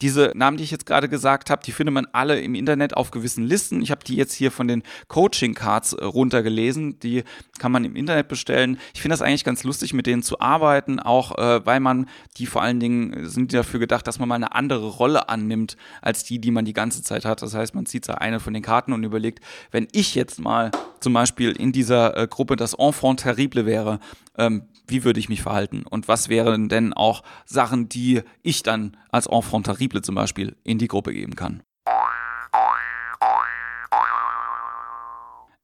Diese 0.00 0.32
Namen, 0.34 0.56
die 0.56 0.64
ich 0.64 0.70
jetzt 0.70 0.86
gerade 0.86 1.08
gesagt 1.08 1.50
habe, 1.50 1.62
die 1.64 1.72
findet 1.72 1.94
man 1.94 2.06
alle 2.12 2.40
im 2.40 2.54
Internet 2.54 2.96
auf 2.96 3.10
gewissen 3.10 3.44
Listen. 3.44 3.80
Ich 3.82 3.90
habe 3.90 4.04
die 4.04 4.16
jetzt 4.16 4.34
hier 4.34 4.50
von 4.50 4.68
den 4.68 4.82
Coaching 5.08 5.54
Cards 5.54 5.92
äh, 5.92 6.04
runtergelesen. 6.04 6.98
Die 7.00 7.24
kann 7.58 7.72
man 7.72 7.84
im 7.84 7.96
Internet 7.96 8.28
bestellen. 8.28 8.78
Ich 8.94 9.02
finde 9.02 9.14
das 9.14 9.22
eigentlich 9.22 9.44
ganz 9.44 9.64
lustig, 9.64 9.94
mit 9.94 10.06
denen 10.06 10.22
zu 10.22 10.40
arbeiten, 10.40 11.00
auch 11.00 11.38
äh, 11.38 11.64
weil 11.64 11.80
man 11.80 12.06
die 12.36 12.46
vor 12.46 12.62
allen 12.62 12.80
Dingen 12.80 13.12
äh, 13.12 13.26
sind 13.26 13.52
dafür 13.52 13.80
gedacht, 13.80 14.06
dass 14.06 14.18
man 14.18 14.28
mal 14.28 14.36
eine 14.36 14.54
andere 14.54 14.88
Rolle 14.88 15.28
annimmt 15.28 15.76
als 16.02 16.24
die, 16.24 16.38
die 16.38 16.50
man 16.50 16.64
die 16.64 16.72
ganze 16.72 17.02
Zeit 17.02 17.24
hat. 17.24 17.42
Das 17.42 17.54
heißt, 17.54 17.74
man 17.74 17.86
zieht 17.86 18.08
da 18.08 18.14
eine 18.14 18.40
von 18.40 18.54
den 18.54 18.62
Karten 18.62 18.92
und 18.92 19.04
überlegt, 19.04 19.44
wenn 19.70 19.88
ich 19.92 20.14
jetzt 20.14 20.40
mal 20.40 20.70
zum 21.00 21.12
Beispiel 21.12 21.52
in 21.52 21.72
dieser 21.72 22.16
äh, 22.16 22.26
Gruppe 22.26 22.56
das 22.56 22.74
Enfant 22.74 23.20
terrible 23.20 23.66
wäre, 23.66 24.00
ähm, 24.36 24.62
wie 24.86 25.04
würde 25.04 25.20
ich 25.20 25.28
mich 25.28 25.42
verhalten 25.42 25.84
und 25.88 26.08
was 26.08 26.28
wären 26.28 26.68
denn 26.68 26.92
auch 26.92 27.22
Sachen, 27.46 27.88
die 27.88 28.22
ich 28.42 28.62
dann 28.62 28.96
als 29.10 29.26
Enfant 29.26 29.66
terrible 29.66 30.02
zum 30.02 30.14
Beispiel 30.14 30.56
in 30.64 30.78
die 30.78 30.88
Gruppe 30.88 31.12
geben 31.12 31.36
kann. 31.36 31.62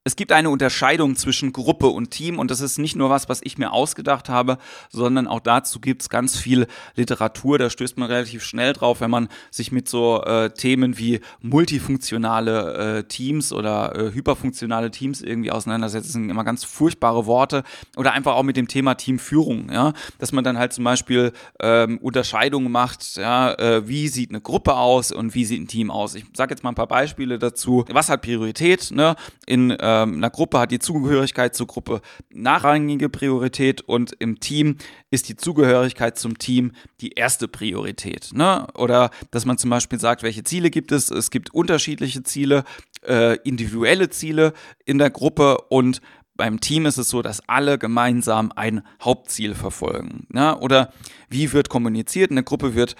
Es 0.02 0.16
gibt 0.16 0.32
eine 0.32 0.48
Unterscheidung 0.48 1.14
zwischen 1.14 1.52
Gruppe 1.52 1.88
und 1.88 2.10
Team 2.10 2.38
und 2.38 2.50
das 2.50 2.62
ist 2.62 2.78
nicht 2.78 2.96
nur 2.96 3.10
was, 3.10 3.28
was 3.28 3.40
ich 3.44 3.58
mir 3.58 3.70
ausgedacht 3.70 4.30
habe, 4.30 4.56
sondern 4.88 5.26
auch 5.26 5.40
dazu 5.40 5.78
gibt 5.78 6.00
es 6.00 6.08
ganz 6.08 6.38
viel 6.38 6.68
Literatur. 6.96 7.58
Da 7.58 7.68
stößt 7.68 7.98
man 7.98 8.08
relativ 8.08 8.42
schnell 8.42 8.72
drauf, 8.72 9.02
wenn 9.02 9.10
man 9.10 9.28
sich 9.50 9.72
mit 9.72 9.90
so 9.90 10.22
äh, 10.22 10.50
Themen 10.50 10.96
wie 10.96 11.20
multifunktionale 11.42 12.98
äh, 12.98 13.04
Teams 13.04 13.52
oder 13.52 13.94
äh, 13.94 14.12
hyperfunktionale 14.14 14.90
Teams 14.90 15.20
irgendwie 15.20 15.50
auseinandersetzt. 15.50 16.06
Das 16.06 16.12
sind 16.14 16.30
immer 16.30 16.44
ganz 16.44 16.64
furchtbare 16.64 17.26
Worte. 17.26 17.62
Oder 17.98 18.12
einfach 18.12 18.36
auch 18.36 18.42
mit 18.42 18.56
dem 18.56 18.68
Thema 18.68 18.94
Teamführung, 18.94 19.70
ja, 19.70 19.92
dass 20.18 20.32
man 20.32 20.44
dann 20.44 20.56
halt 20.56 20.72
zum 20.72 20.84
Beispiel 20.84 21.32
ähm, 21.60 21.98
Unterscheidungen 21.98 22.72
macht, 22.72 23.16
ja, 23.16 23.52
äh, 23.52 23.86
wie 23.86 24.08
sieht 24.08 24.30
eine 24.30 24.40
Gruppe 24.40 24.76
aus 24.76 25.12
und 25.12 25.34
wie 25.34 25.44
sieht 25.44 25.60
ein 25.60 25.68
Team 25.68 25.90
aus. 25.90 26.14
Ich 26.14 26.24
sage 26.32 26.54
jetzt 26.54 26.64
mal 26.64 26.70
ein 26.70 26.74
paar 26.74 26.86
Beispiele 26.86 27.38
dazu. 27.38 27.84
Was 27.90 28.08
hat 28.08 28.22
Priorität? 28.22 28.90
Ne? 28.92 29.14
In 29.44 29.70
äh, 29.70 29.99
ähm, 30.02 30.14
einer 30.14 30.30
Gruppe 30.30 30.58
hat 30.58 30.70
die 30.70 30.78
Zugehörigkeit 30.78 31.54
zur 31.54 31.66
Gruppe 31.66 32.00
nachrangige 32.32 33.08
Priorität 33.08 33.80
und 33.82 34.14
im 34.18 34.40
Team 34.40 34.76
ist 35.10 35.28
die 35.28 35.36
Zugehörigkeit 35.36 36.18
zum 36.18 36.38
Team 36.38 36.72
die 37.00 37.12
erste 37.12 37.48
Priorität. 37.48 38.30
Ne? 38.32 38.66
Oder 38.74 39.10
dass 39.30 39.46
man 39.46 39.58
zum 39.58 39.70
Beispiel 39.70 39.98
sagt, 40.00 40.22
welche 40.22 40.44
Ziele 40.44 40.70
gibt 40.70 40.92
es? 40.92 41.10
Es 41.10 41.30
gibt 41.30 41.52
unterschiedliche 41.54 42.22
Ziele, 42.22 42.64
äh, 43.06 43.36
individuelle 43.44 44.10
Ziele 44.10 44.52
in 44.84 44.98
der 44.98 45.10
Gruppe 45.10 45.58
und 45.68 46.00
beim 46.36 46.58
Team 46.58 46.86
ist 46.86 46.96
es 46.96 47.10
so, 47.10 47.20
dass 47.20 47.46
alle 47.48 47.76
gemeinsam 47.76 48.50
ein 48.56 48.82
Hauptziel 49.02 49.54
verfolgen. 49.54 50.26
Ne? 50.30 50.56
Oder 50.58 50.90
wie 51.28 51.52
wird 51.52 51.68
kommuniziert? 51.68 52.30
Eine 52.30 52.44
Gruppe 52.44 52.74
wird 52.74 52.96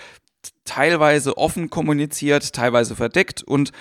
teilweise 0.64 1.38
offen 1.38 1.71
kommuniziert, 1.71 2.52
teilweise 2.52 2.97
verdeckt 2.97 3.42
und 3.42 3.73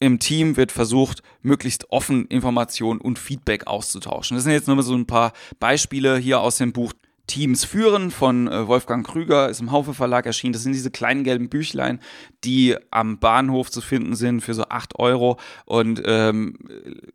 im 0.00 0.18
Team 0.18 0.56
wird 0.56 0.72
versucht, 0.72 1.22
möglichst 1.42 1.90
offen 1.90 2.26
Informationen 2.26 3.00
und 3.00 3.18
Feedback 3.18 3.66
auszutauschen. 3.66 4.36
Das 4.36 4.44
sind 4.44 4.52
jetzt 4.52 4.68
nur 4.68 4.82
so 4.82 4.94
ein 4.94 5.06
paar 5.06 5.32
Beispiele 5.58 6.18
hier 6.18 6.40
aus 6.40 6.56
dem 6.58 6.72
Buch 6.72 6.92
Teams 7.28 7.64
führen 7.64 8.10
von 8.10 8.48
äh, 8.48 8.66
Wolfgang 8.66 9.06
Krüger, 9.06 9.48
ist 9.48 9.60
im 9.60 9.70
Haufe 9.70 9.94
Verlag 9.94 10.26
erschienen. 10.26 10.52
Das 10.52 10.64
sind 10.64 10.72
diese 10.72 10.90
kleinen 10.90 11.22
gelben 11.22 11.48
Büchlein, 11.48 12.00
die 12.42 12.74
am 12.90 13.20
Bahnhof 13.20 13.70
zu 13.70 13.80
finden 13.80 14.16
sind 14.16 14.40
für 14.40 14.54
so 14.54 14.64
8 14.64 14.98
Euro. 14.98 15.38
Und 15.64 16.02
ähm, 16.04 16.58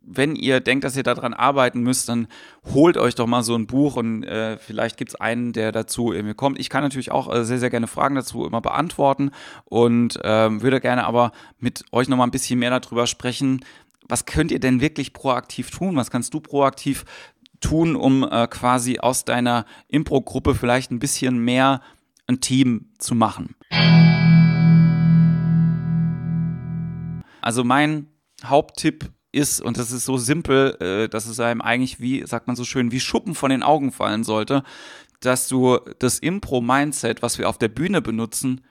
wenn 0.00 0.36
ihr 0.36 0.60
denkt, 0.60 0.84
dass 0.84 0.96
ihr 0.96 1.02
daran 1.02 1.34
arbeiten 1.34 1.82
müsst, 1.82 2.08
dann 2.08 2.28
holt 2.72 2.96
euch 2.96 3.14
doch 3.14 3.26
mal 3.26 3.42
so 3.42 3.54
ein 3.54 3.66
Buch 3.66 3.96
und 3.96 4.24
äh, 4.24 4.56
vielleicht 4.56 4.96
gibt 4.96 5.10
es 5.10 5.16
einen, 5.16 5.52
der 5.52 5.72
dazu 5.72 6.12
irgendwie 6.12 6.34
kommt. 6.34 6.58
Ich 6.58 6.70
kann 6.70 6.82
natürlich 6.82 7.10
auch 7.10 7.32
äh, 7.32 7.44
sehr, 7.44 7.58
sehr 7.58 7.70
gerne 7.70 7.86
Fragen 7.86 8.14
dazu 8.14 8.46
immer 8.46 8.62
beantworten 8.62 9.32
und 9.64 10.18
ähm, 10.24 10.62
würde 10.62 10.80
gerne 10.80 11.04
aber 11.04 11.32
mit 11.58 11.84
euch 11.92 12.08
nochmal 12.08 12.26
ein 12.26 12.30
bisschen 12.30 12.58
mehr 12.58 12.70
darüber 12.70 13.06
sprechen, 13.06 13.60
was 14.08 14.26
könnt 14.26 14.52
ihr 14.52 14.60
denn 14.60 14.80
wirklich 14.80 15.12
proaktiv 15.12 15.70
tun? 15.70 15.96
Was 15.96 16.10
kannst 16.10 16.34
du 16.34 16.40
proaktiv 16.40 17.04
tun, 17.60 17.96
um 17.96 18.22
äh, 18.22 18.46
quasi 18.48 18.98
aus 18.98 19.24
deiner 19.24 19.64
Impro-Gruppe 19.88 20.54
vielleicht 20.54 20.90
ein 20.90 20.98
bisschen 20.98 21.38
mehr 21.38 21.80
ein 22.26 22.40
Team 22.40 22.92
zu 22.98 23.14
machen? 23.14 23.54
Also 27.40 27.62
mein 27.64 28.08
Haupttipp 28.44 29.10
ist, 29.32 29.60
und 29.60 29.76
das 29.76 29.92
ist 29.92 30.04
so 30.04 30.16
simpel, 30.16 30.76
äh, 30.80 31.08
dass 31.08 31.26
es 31.26 31.40
einem 31.40 31.60
eigentlich, 31.60 32.00
wie 32.00 32.26
sagt 32.26 32.46
man 32.46 32.56
so 32.56 32.64
schön, 32.64 32.92
wie 32.92 33.00
Schuppen 33.00 33.34
von 33.34 33.50
den 33.50 33.62
Augen 33.62 33.92
fallen 33.92 34.24
sollte, 34.24 34.62
dass 35.20 35.48
du 35.48 35.78
das 35.98 36.18
Impro-Mindset, 36.18 37.22
was 37.22 37.38
wir 37.38 37.48
auf 37.48 37.58
der 37.58 37.68
Bühne 37.68 38.00
benutzen, 38.00 38.62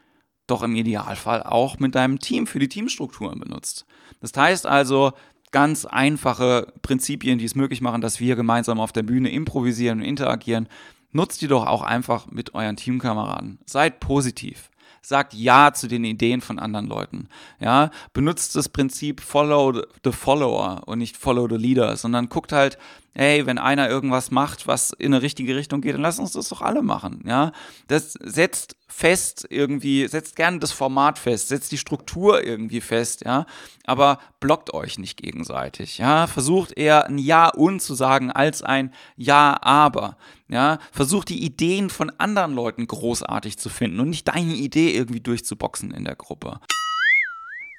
doch 0.47 0.63
im 0.63 0.75
Idealfall 0.75 1.43
auch 1.43 1.79
mit 1.79 1.95
deinem 1.95 2.19
Team 2.19 2.47
für 2.47 2.59
die 2.59 2.67
Teamstrukturen 2.67 3.39
benutzt. 3.39 3.85
Das 4.19 4.31
heißt 4.35 4.65
also, 4.65 5.13
ganz 5.53 5.85
einfache 5.85 6.67
Prinzipien, 6.81 7.39
die 7.39 7.45
es 7.45 7.55
möglich 7.55 7.79
machen, 7.79 8.01
dass 8.01 8.19
wir 8.19 8.35
gemeinsam 8.35 8.81
auf 8.81 8.91
der 8.91 9.03
Bühne 9.03 9.31
improvisieren 9.31 9.99
und 9.99 10.05
interagieren. 10.05 10.67
Nutzt 11.13 11.41
die 11.41 11.47
doch 11.47 11.65
auch 11.65 11.83
einfach 11.83 12.27
mit 12.29 12.53
euren 12.55 12.75
Teamkameraden. 12.75 13.59
Seid 13.65 14.01
positiv. 14.01 14.69
Sagt 15.01 15.33
Ja 15.33 15.73
zu 15.73 15.87
den 15.87 16.03
Ideen 16.03 16.41
von 16.41 16.59
anderen 16.59 16.87
Leuten. 16.87 17.27
Ja, 17.59 17.91
benutzt 18.13 18.55
das 18.55 18.67
Prinzip 18.67 19.21
Follow 19.21 19.83
the 20.03 20.11
Follower 20.11 20.81
und 20.85 20.99
nicht 20.99 21.17
Follow 21.17 21.47
the 21.47 21.55
Leader, 21.55 21.95
sondern 21.97 22.29
guckt 22.29 22.51
halt, 22.51 22.77
hey, 23.13 23.45
wenn 23.45 23.57
einer 23.57 23.89
irgendwas 23.89 24.31
macht, 24.31 24.67
was 24.67 24.91
in 24.91 25.13
eine 25.13 25.21
richtige 25.21 25.55
Richtung 25.55 25.81
geht, 25.81 25.93
dann 25.93 26.01
lasst 26.01 26.19
uns 26.19 26.31
das 26.31 26.49
doch 26.49 26.61
alle 26.61 26.81
machen, 26.81 27.23
ja. 27.25 27.51
Das 27.87 28.13
setzt 28.13 28.75
fest 28.87 29.47
irgendwie, 29.49 30.07
setzt 30.07 30.35
gerne 30.35 30.59
das 30.59 30.71
Format 30.71 31.17
fest, 31.17 31.47
setzt 31.47 31.71
die 31.71 31.77
Struktur 31.77 32.43
irgendwie 32.43 32.81
fest, 32.81 33.23
ja. 33.25 33.45
Aber 33.85 34.19
blockt 34.39 34.73
euch 34.73 34.97
nicht 34.97 35.17
gegenseitig, 35.17 35.97
ja. 35.97 36.27
Versucht 36.27 36.77
eher 36.77 37.05
ein 37.05 37.17
Ja 37.17 37.49
und 37.49 37.81
zu 37.81 37.93
sagen 37.93 38.31
als 38.31 38.61
ein 38.63 38.93
Ja 39.15 39.57
aber, 39.61 40.17
ja. 40.47 40.79
Versucht 40.91 41.29
die 41.29 41.43
Ideen 41.43 41.89
von 41.89 42.11
anderen 42.17 42.53
Leuten 42.53 42.87
großartig 42.87 43.57
zu 43.57 43.69
finden 43.69 43.99
und 43.99 44.09
nicht 44.09 44.27
deine 44.27 44.53
Idee 44.53 44.95
irgendwie 44.95 45.21
durchzuboxen 45.21 45.91
in 45.91 46.03
der 46.03 46.15
Gruppe 46.15 46.59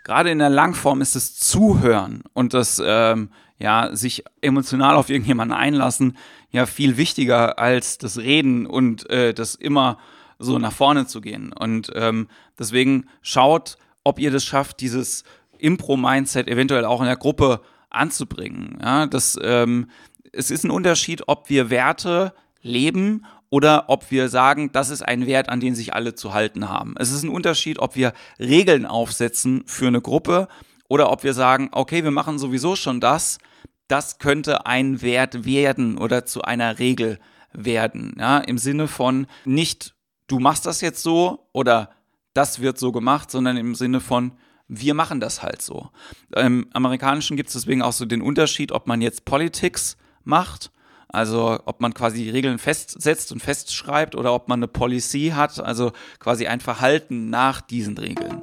gerade 0.04 0.30
in 0.30 0.38
der 0.38 0.50
Langform 0.50 1.00
ist 1.00 1.16
es 1.16 1.34
Zuhören 1.34 2.23
und 2.32 2.54
das 2.54 2.80
ähm, 2.84 3.30
ja, 3.58 3.94
sich 3.94 4.25
emotional 4.40 4.96
auf 4.96 5.11
irgendjemanden 5.11 5.56
einlassen, 5.56 6.16
ja 6.50 6.66
viel 6.66 6.96
wichtiger 6.96 7.58
als 7.58 7.99
das 7.99 8.18
Reden 8.18 8.66
und 8.66 9.08
äh, 9.11 9.32
das 9.34 9.54
immer 9.54 9.99
so 10.38 10.58
nach 10.58 10.73
vorne 10.73 11.06
zu 11.06 11.20
gehen. 11.20 11.52
Und 11.52 11.90
ähm, 11.94 12.28
deswegen 12.58 13.06
schaut, 13.23 13.78
ob 14.02 14.18
ihr 14.18 14.30
das 14.30 14.44
schafft, 14.44 14.80
dieses 14.80 15.25
Impro-Mindset 15.58 16.49
eventuell 16.49 16.84
auch 16.84 17.00
in 17.00 17.06
der 17.06 17.16
Gruppe 17.16 17.61
anzubringen. 17.90 18.78
Ja, 18.82 19.06
das, 19.06 19.38
ähm, 19.42 19.88
es 20.32 20.50
ist 20.50 20.64
ein 20.64 20.70
Unterschied, 20.70 21.23
ob 21.26 21.49
wir 21.49 21.70
Werte 21.70 22.34
leben 22.61 23.25
oder 23.54 23.84
ob 23.87 24.11
wir 24.11 24.28
sagen, 24.28 24.73
das 24.73 24.90
ist 24.90 25.02
ein 25.02 25.26
Wert, 25.26 25.49
an 25.49 25.61
den 25.61 25.76
sich 25.76 25.94
alle 25.94 26.16
zu 26.16 26.34
halten 26.34 26.68
haben. 26.68 26.96
Es 26.99 27.12
ist 27.12 27.23
ein 27.23 27.28
Unterschied, 27.28 27.78
ob 27.78 27.94
wir 27.94 28.12
Regeln 28.40 28.84
aufsetzen 28.84 29.62
für 29.66 29.87
eine 29.87 30.00
Gruppe 30.00 30.49
oder 30.88 31.12
ob 31.12 31.23
wir 31.23 31.34
sagen, 31.34 31.68
okay, 31.70 32.02
wir 32.02 32.11
machen 32.11 32.40
sowieso 32.40 32.75
schon 32.75 32.99
das, 32.99 33.38
das 33.87 34.18
könnte 34.18 34.66
ein 34.66 35.02
Wert 35.02 35.44
werden 35.44 35.99
oder 35.99 36.26
zu 36.26 36.42
einer 36.42 36.80
Regel 36.80 37.20
werden. 37.52 38.16
Ja, 38.18 38.38
im 38.38 38.58
Sinne 38.58 38.88
von 38.88 39.28
nicht, 39.44 39.94
du 40.26 40.40
machst 40.40 40.66
das 40.66 40.80
jetzt 40.80 41.04
so 41.04 41.46
oder 41.52 41.90
das 42.32 42.61
wird 42.61 42.76
so 42.76 42.90
gemacht, 42.90 43.30
sondern 43.30 43.56
im 43.56 43.76
Sinne 43.76 44.00
von, 44.00 44.32
wir 44.66 44.94
machen 44.94 45.20
das 45.20 45.44
halt 45.44 45.62
so. 45.62 45.90
Im 46.34 46.66
Amerikanischen 46.73 47.37
gibt 47.37 47.50
es 47.50 47.52
deswegen 47.52 47.82
auch 47.82 47.92
so 47.92 48.04
den 48.04 48.20
Unterschied, 48.20 48.73
ob 48.73 48.88
man 48.88 49.00
jetzt 49.00 49.25
Politics 49.25 49.96
macht, 50.25 50.73
also 51.08 51.58
ob 51.64 51.80
man 51.80 51.94
quasi 51.94 52.25
die 52.25 52.30
Regeln 52.30 52.58
festsetzt 52.58 53.32
und 53.32 53.40
festschreibt 53.40 54.14
oder 54.14 54.32
ob 54.32 54.49
man 54.49 54.61
eine 54.61 54.68
Policy 54.68 55.32
hat, 55.34 55.61
also 55.61 55.92
quasi 56.18 56.46
ein 56.46 56.61
Verhalten 56.61 57.30
nach 57.30 57.61
diesen 57.61 57.96
Regeln. 57.99 58.40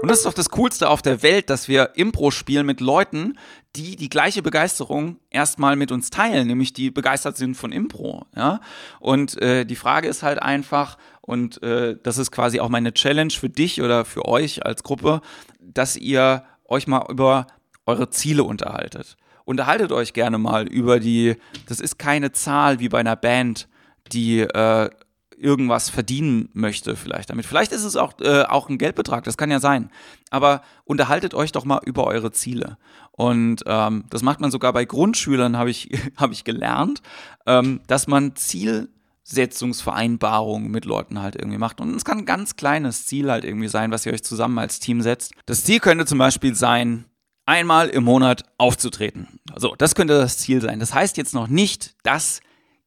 Und 0.00 0.08
das 0.08 0.18
ist 0.18 0.26
doch 0.26 0.34
das 0.34 0.50
Coolste 0.50 0.88
auf 0.88 1.02
der 1.02 1.22
Welt, 1.22 1.50
dass 1.50 1.66
wir 1.66 1.90
Impro 1.96 2.30
spielen 2.30 2.64
mit 2.64 2.80
Leuten, 2.80 3.36
die 3.74 3.96
die 3.96 4.08
gleiche 4.08 4.42
Begeisterung 4.42 5.16
erstmal 5.28 5.76
mit 5.76 5.90
uns 5.90 6.10
teilen, 6.10 6.46
nämlich 6.46 6.72
die 6.72 6.90
begeistert 6.90 7.36
sind 7.36 7.56
von 7.56 7.72
Impro. 7.72 8.26
Ja? 8.36 8.60
Und 9.00 9.40
äh, 9.42 9.64
die 9.64 9.76
Frage 9.76 10.08
ist 10.08 10.22
halt 10.22 10.40
einfach, 10.40 10.98
und 11.20 11.62
äh, 11.62 11.96
das 12.02 12.16
ist 12.16 12.30
quasi 12.30 12.60
auch 12.60 12.68
meine 12.68 12.94
Challenge 12.94 13.32
für 13.32 13.50
dich 13.50 13.82
oder 13.82 14.04
für 14.04 14.24
euch 14.24 14.64
als 14.64 14.82
Gruppe, 14.82 15.20
dass 15.60 15.96
ihr 15.96 16.44
euch 16.64 16.86
mal 16.86 17.04
über 17.08 17.46
eure 17.84 18.08
Ziele 18.10 18.44
unterhaltet. 18.44 19.16
Unterhaltet 19.48 19.90
euch 19.92 20.12
gerne 20.12 20.36
mal 20.36 20.68
über 20.68 21.00
die, 21.00 21.36
das 21.68 21.80
ist 21.80 21.98
keine 21.98 22.32
Zahl 22.32 22.80
wie 22.80 22.90
bei 22.90 22.98
einer 22.98 23.16
Band, 23.16 23.66
die 24.12 24.40
äh, 24.40 24.90
irgendwas 25.38 25.88
verdienen 25.88 26.50
möchte 26.52 26.96
vielleicht 26.96 27.30
damit. 27.30 27.46
Vielleicht 27.46 27.72
ist 27.72 27.84
es 27.84 27.96
auch, 27.96 28.20
äh, 28.20 28.42
auch 28.42 28.68
ein 28.68 28.76
Geldbetrag, 28.76 29.24
das 29.24 29.38
kann 29.38 29.50
ja 29.50 29.58
sein. 29.58 29.88
Aber 30.28 30.60
unterhaltet 30.84 31.32
euch 31.32 31.50
doch 31.50 31.64
mal 31.64 31.80
über 31.86 32.06
eure 32.06 32.30
Ziele. 32.30 32.76
Und 33.12 33.62
ähm, 33.64 34.04
das 34.10 34.20
macht 34.20 34.42
man 34.42 34.50
sogar 34.50 34.74
bei 34.74 34.84
Grundschülern, 34.84 35.56
habe 35.56 35.70
ich, 35.70 35.98
hab 36.18 36.30
ich 36.30 36.44
gelernt, 36.44 37.00
ähm, 37.46 37.80
dass 37.86 38.06
man 38.06 38.36
Zielsetzungsvereinbarungen 38.36 40.70
mit 40.70 40.84
Leuten 40.84 41.22
halt 41.22 41.36
irgendwie 41.36 41.56
macht. 41.56 41.80
Und 41.80 41.96
es 41.96 42.04
kann 42.04 42.18
ein 42.18 42.26
ganz 42.26 42.56
kleines 42.56 43.06
Ziel 43.06 43.30
halt 43.30 43.46
irgendwie 43.46 43.68
sein, 43.68 43.92
was 43.92 44.04
ihr 44.04 44.12
euch 44.12 44.24
zusammen 44.24 44.58
als 44.58 44.78
Team 44.78 45.00
setzt. 45.00 45.32
Das 45.46 45.64
Ziel 45.64 45.80
könnte 45.80 46.04
zum 46.04 46.18
Beispiel 46.18 46.54
sein, 46.54 47.06
einmal 47.48 47.88
im 47.88 48.04
Monat 48.04 48.44
aufzutreten. 48.58 49.40
So, 49.56 49.74
das 49.74 49.94
könnte 49.94 50.18
das 50.18 50.36
Ziel 50.36 50.60
sein. 50.60 50.80
Das 50.80 50.92
heißt 50.92 51.16
jetzt 51.16 51.32
noch 51.32 51.48
nicht, 51.48 51.94
dass 52.02 52.40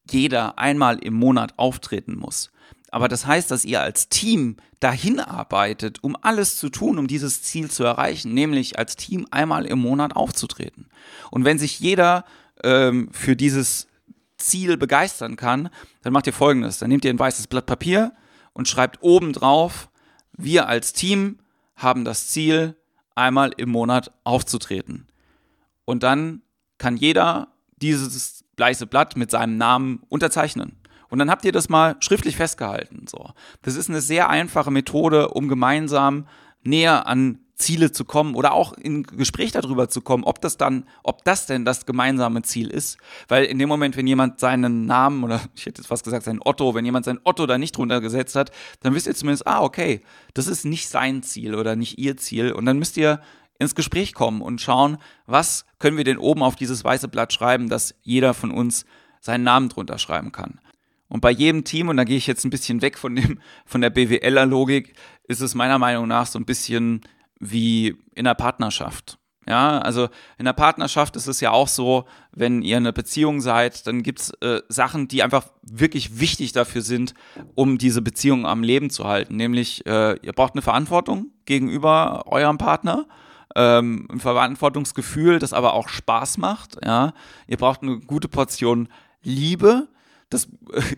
jeder 0.09 0.59
einmal 0.59 0.99
im 0.99 1.15
Monat 1.15 1.57
auftreten 1.57 2.15
muss. 2.15 2.51
Aber 2.91 3.07
das 3.07 3.25
heißt, 3.25 3.49
dass 3.49 3.65
ihr 3.65 3.81
als 3.81 4.09
Team 4.09 4.57
dahin 4.79 5.19
arbeitet, 5.19 6.03
um 6.03 6.15
alles 6.21 6.57
zu 6.57 6.69
tun, 6.69 6.99
um 6.99 7.07
dieses 7.07 7.41
Ziel 7.41 7.71
zu 7.71 7.83
erreichen, 7.83 8.33
nämlich 8.33 8.77
als 8.77 8.95
Team 8.95 9.25
einmal 9.31 9.65
im 9.65 9.79
Monat 9.79 10.15
aufzutreten. 10.15 10.89
Und 11.31 11.43
wenn 11.43 11.57
sich 11.57 11.79
jeder 11.79 12.23
ähm, 12.63 13.09
für 13.13 13.35
dieses 13.35 13.87
Ziel 14.37 14.77
begeistern 14.77 15.37
kann, 15.37 15.69
dann 16.03 16.13
macht 16.13 16.27
ihr 16.27 16.33
folgendes. 16.33 16.77
Dann 16.77 16.89
nehmt 16.89 17.05
ihr 17.05 17.11
ein 17.11 17.19
weißes 17.19 17.47
Blatt 17.47 17.65
Papier 17.65 18.13
und 18.53 18.67
schreibt 18.67 19.01
oben 19.01 19.33
drauf, 19.33 19.89
wir 20.33 20.67
als 20.67 20.93
Team 20.93 21.39
haben 21.75 22.05
das 22.05 22.27
Ziel, 22.27 22.75
einmal 23.21 23.51
im 23.57 23.69
Monat 23.69 24.11
aufzutreten. 24.23 25.07
Und 25.85 26.03
dann 26.03 26.41
kann 26.77 26.97
jeder 26.97 27.49
dieses 27.77 28.43
weiße 28.57 28.85
Blatt 28.87 29.17
mit 29.17 29.31
seinem 29.31 29.57
Namen 29.57 30.03
unterzeichnen. 30.09 30.77
Und 31.09 31.19
dann 31.19 31.29
habt 31.29 31.43
ihr 31.43 31.51
das 31.51 31.67
mal 31.67 31.97
schriftlich 31.99 32.37
festgehalten. 32.37 33.05
So. 33.07 33.31
Das 33.63 33.75
ist 33.75 33.89
eine 33.89 34.01
sehr 34.01 34.29
einfache 34.29 34.71
Methode, 34.71 35.29
um 35.29 35.47
gemeinsam 35.47 36.27
näher 36.63 37.07
an 37.07 37.39
Ziele 37.61 37.91
zu 37.91 38.03
kommen 38.03 38.35
oder 38.35 38.53
auch 38.53 38.73
in 38.73 39.03
Gespräch 39.03 39.51
darüber 39.51 39.87
zu 39.87 40.01
kommen, 40.01 40.23
ob 40.23 40.41
das 40.41 40.57
dann, 40.57 40.85
ob 41.03 41.23
das 41.23 41.45
denn 41.45 41.63
das 41.63 41.85
gemeinsame 41.85 42.41
Ziel 42.41 42.69
ist. 42.69 42.97
Weil 43.27 43.45
in 43.45 43.59
dem 43.59 43.69
Moment, 43.69 43.95
wenn 43.95 44.07
jemand 44.07 44.39
seinen 44.39 44.85
Namen 44.85 45.23
oder 45.23 45.41
ich 45.55 45.65
hätte 45.65 45.81
jetzt 45.81 45.87
fast 45.87 46.03
gesagt, 46.03 46.25
sein 46.25 46.39
Otto, 46.43 46.75
wenn 46.75 46.85
jemand 46.85 47.05
sein 47.05 47.19
Otto 47.23 47.45
da 47.45 47.57
nicht 47.57 47.77
drunter 47.77 48.01
gesetzt 48.01 48.35
hat, 48.35 48.51
dann 48.81 48.93
wisst 48.93 49.07
ihr 49.07 49.15
zumindest, 49.15 49.47
ah, 49.47 49.61
okay, 49.61 50.01
das 50.33 50.47
ist 50.47 50.65
nicht 50.65 50.89
sein 50.89 51.23
Ziel 51.23 51.55
oder 51.55 51.75
nicht 51.75 51.97
ihr 51.97 52.17
Ziel. 52.17 52.51
Und 52.51 52.65
dann 52.65 52.79
müsst 52.79 52.97
ihr 52.97 53.21
ins 53.59 53.75
Gespräch 53.75 54.13
kommen 54.13 54.41
und 54.41 54.59
schauen, 54.59 54.97
was 55.27 55.65
können 55.79 55.95
wir 55.95 56.03
denn 56.03 56.17
oben 56.17 56.43
auf 56.43 56.55
dieses 56.55 56.83
weiße 56.83 57.07
Blatt 57.07 57.31
schreiben, 57.31 57.69
dass 57.69 57.95
jeder 58.01 58.33
von 58.33 58.51
uns 58.51 58.85
seinen 59.19 59.43
Namen 59.43 59.69
drunter 59.69 59.99
schreiben 59.99 60.31
kann. 60.31 60.59
Und 61.11 61.19
bei 61.19 61.29
jedem 61.29 61.65
Team, 61.65 61.89
und 61.89 61.97
da 61.97 62.05
gehe 62.05 62.15
ich 62.15 62.25
jetzt 62.25 62.45
ein 62.45 62.49
bisschen 62.49 62.81
weg 62.81 62.97
von 62.97 63.15
dem, 63.15 63.39
von 63.65 63.81
der 63.81 63.89
BWLer-Logik, 63.89 64.93
ist 65.27 65.41
es 65.41 65.55
meiner 65.55 65.77
Meinung 65.77 66.07
nach 66.07 66.25
so 66.25 66.39
ein 66.39 66.45
bisschen 66.45 67.01
wie 67.41 67.97
in 68.15 68.23
der 68.23 68.35
Partnerschaft. 68.35 69.17
Ja, 69.47 69.79
also 69.79 70.07
in 70.37 70.45
der 70.45 70.53
Partnerschaft 70.53 71.15
ist 71.15 71.27
es 71.27 71.41
ja 71.41 71.51
auch 71.51 71.67
so, 71.67 72.05
wenn 72.31 72.61
ihr 72.61 72.77
eine 72.77 72.93
Beziehung 72.93 73.41
seid, 73.41 73.87
dann 73.87 74.03
gibt's 74.03 74.31
äh, 74.41 74.61
Sachen, 74.69 75.07
die 75.07 75.23
einfach 75.23 75.47
wirklich 75.63 76.19
wichtig 76.19 76.51
dafür 76.51 76.83
sind, 76.83 77.15
um 77.55 77.79
diese 77.79 78.03
Beziehung 78.03 78.45
am 78.45 78.61
Leben 78.61 78.91
zu 78.91 79.05
halten. 79.05 79.35
Nämlich, 79.35 79.85
äh, 79.87 80.15
ihr 80.21 80.33
braucht 80.33 80.53
eine 80.53 80.61
Verantwortung 80.61 81.31
gegenüber 81.45 82.27
eurem 82.27 82.59
Partner, 82.59 83.07
ähm, 83.55 84.07
ein 84.11 84.19
Verantwortungsgefühl, 84.19 85.39
das 85.39 85.53
aber 85.53 85.73
auch 85.73 85.89
Spaß 85.89 86.37
macht. 86.37 86.77
Ja, 86.85 87.13
ihr 87.47 87.57
braucht 87.57 87.81
eine 87.81 87.99
gute 87.99 88.27
Portion 88.27 88.89
Liebe. 89.23 89.87
Das 90.29 90.47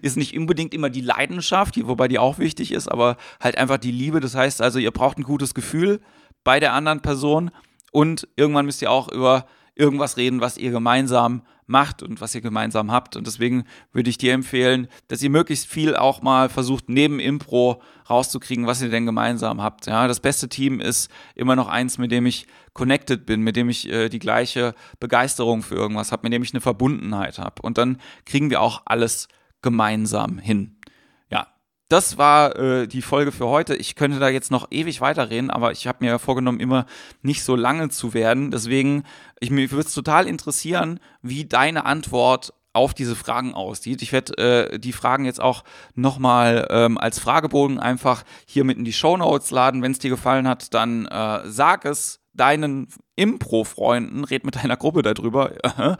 ist 0.02 0.18
nicht 0.18 0.38
unbedingt 0.38 0.74
immer 0.74 0.90
die 0.90 1.02
Leidenschaft, 1.02 1.76
wobei 1.88 2.10
die 2.10 2.20
auch 2.20 2.40
wichtig 2.40 2.74
ist, 2.74 2.88
aber 2.90 3.16
halt 3.40 3.58
einfach 3.58 3.78
die 3.78 3.92
Liebe. 3.92 4.20
Das 4.20 4.36
heißt 4.36 4.62
also, 4.62 4.80
ihr 4.80 4.92
braucht 4.92 5.18
ein 5.18 5.24
gutes 5.24 5.54
Gefühl 5.54 6.02
bei 6.44 6.60
der 6.60 6.74
anderen 6.74 7.02
Person 7.02 7.52
und 7.92 8.28
irgendwann 8.36 8.66
müsst 8.66 8.82
ihr 8.82 8.92
auch 8.92 9.12
über 9.12 9.46
irgendwas 9.76 10.18
reden, 10.18 10.42
was 10.42 10.58
ihr 10.58 10.72
gemeinsam 10.72 11.44
macht 11.66 12.04
und 12.04 12.22
was 12.22 12.36
ihr 12.36 12.42
gemeinsam 12.42 12.92
habt. 12.92 13.16
Und 13.16 13.26
deswegen 13.26 13.64
würde 13.92 14.10
ich 14.10 14.18
dir 14.18 14.34
empfehlen, 14.34 14.88
dass 15.08 15.24
ihr 15.24 15.30
möglichst 15.30 15.68
viel 15.68 15.96
auch 15.96 16.22
mal 16.22 16.50
versucht, 16.50 16.90
neben 16.90 17.20
Impro 17.20 17.82
rauszukriegen, 18.10 18.68
was 18.68 18.82
ihr 18.82 18.90
denn 18.90 19.06
gemeinsam 19.06 19.62
habt. 19.62 19.88
Ja, 19.88 20.08
das 20.08 20.20
beste 20.20 20.50
Team 20.50 20.80
ist 20.80 21.10
immer 21.36 21.56
noch 21.56 21.68
eins, 21.68 21.98
mit 21.98 22.12
dem 22.12 22.26
ich 22.26 22.48
connected 22.74 23.26
bin, 23.26 23.42
mit 23.42 23.56
dem 23.56 23.70
ich 23.70 23.90
äh, 23.90 24.10
die 24.10 24.20
gleiche 24.20 24.76
Begeisterung 25.00 25.64
für 25.64 25.76
irgendwas 25.76 26.12
habe, 26.12 26.24
mit 26.24 26.34
dem 26.34 26.44
ich 26.44 26.54
eine 26.54 26.62
Verbundenheit 26.62 27.40
habe. 27.40 27.62
Und 27.62 27.78
dann 27.78 27.98
kriegen 28.26 28.50
wir 28.50 28.62
auch 28.62 28.84
alles 28.86 29.28
gemeinsam 29.62 30.38
hin 30.38 30.76
das 31.94 32.18
war 32.18 32.56
äh, 32.56 32.88
die 32.88 33.04
Folge 33.04 33.32
für 33.32 33.46
heute. 33.46 33.76
Ich 33.76 33.94
könnte 33.94 34.18
da 34.18 34.28
jetzt 34.28 34.50
noch 34.50 34.72
ewig 34.72 35.00
weiterreden, 35.00 35.52
aber 35.52 35.72
ich 35.72 35.86
habe 35.86 36.04
mir 36.04 36.18
vorgenommen, 36.18 36.60
immer 36.60 36.88
nicht 37.22 37.44
so 37.44 37.56
lange 37.56 37.90
zu 37.90 38.16
werden. 38.16 38.50
Deswegen, 38.50 39.04
ich, 39.40 39.52
würde 39.52 39.82
es 39.82 39.94
total 39.94 40.28
interessieren, 40.28 41.00
wie 41.22 41.46
deine 41.46 41.86
Antwort 41.86 42.52
auf 42.74 42.96
diese 42.96 43.16
Fragen 43.16 43.54
aussieht. 43.54 44.02
Ich 44.02 44.12
werde 44.12 44.72
äh, 44.74 44.80
die 44.80 44.92
Fragen 44.92 45.26
jetzt 45.26 45.40
auch 45.40 45.64
nochmal 45.94 46.68
ähm, 46.72 46.98
als 46.98 47.20
Fragebogen 47.20 47.80
einfach 47.80 48.24
hier 48.48 48.64
mit 48.64 48.80
in 48.80 48.86
die 48.86 48.92
Show 48.92 49.16
Notes 49.16 49.52
laden. 49.52 49.84
Wenn 49.84 49.92
es 49.92 50.00
dir 50.00 50.10
gefallen 50.10 50.48
hat, 50.48 50.74
dann 50.74 51.06
äh, 51.06 51.42
sag 51.46 51.86
es 51.86 52.22
deinen 52.34 52.88
Impro-Freunden, 53.16 54.24
red 54.24 54.46
mit 54.46 54.56
deiner 54.56 54.78
Gruppe 54.78 55.04
darüber. 55.04 55.52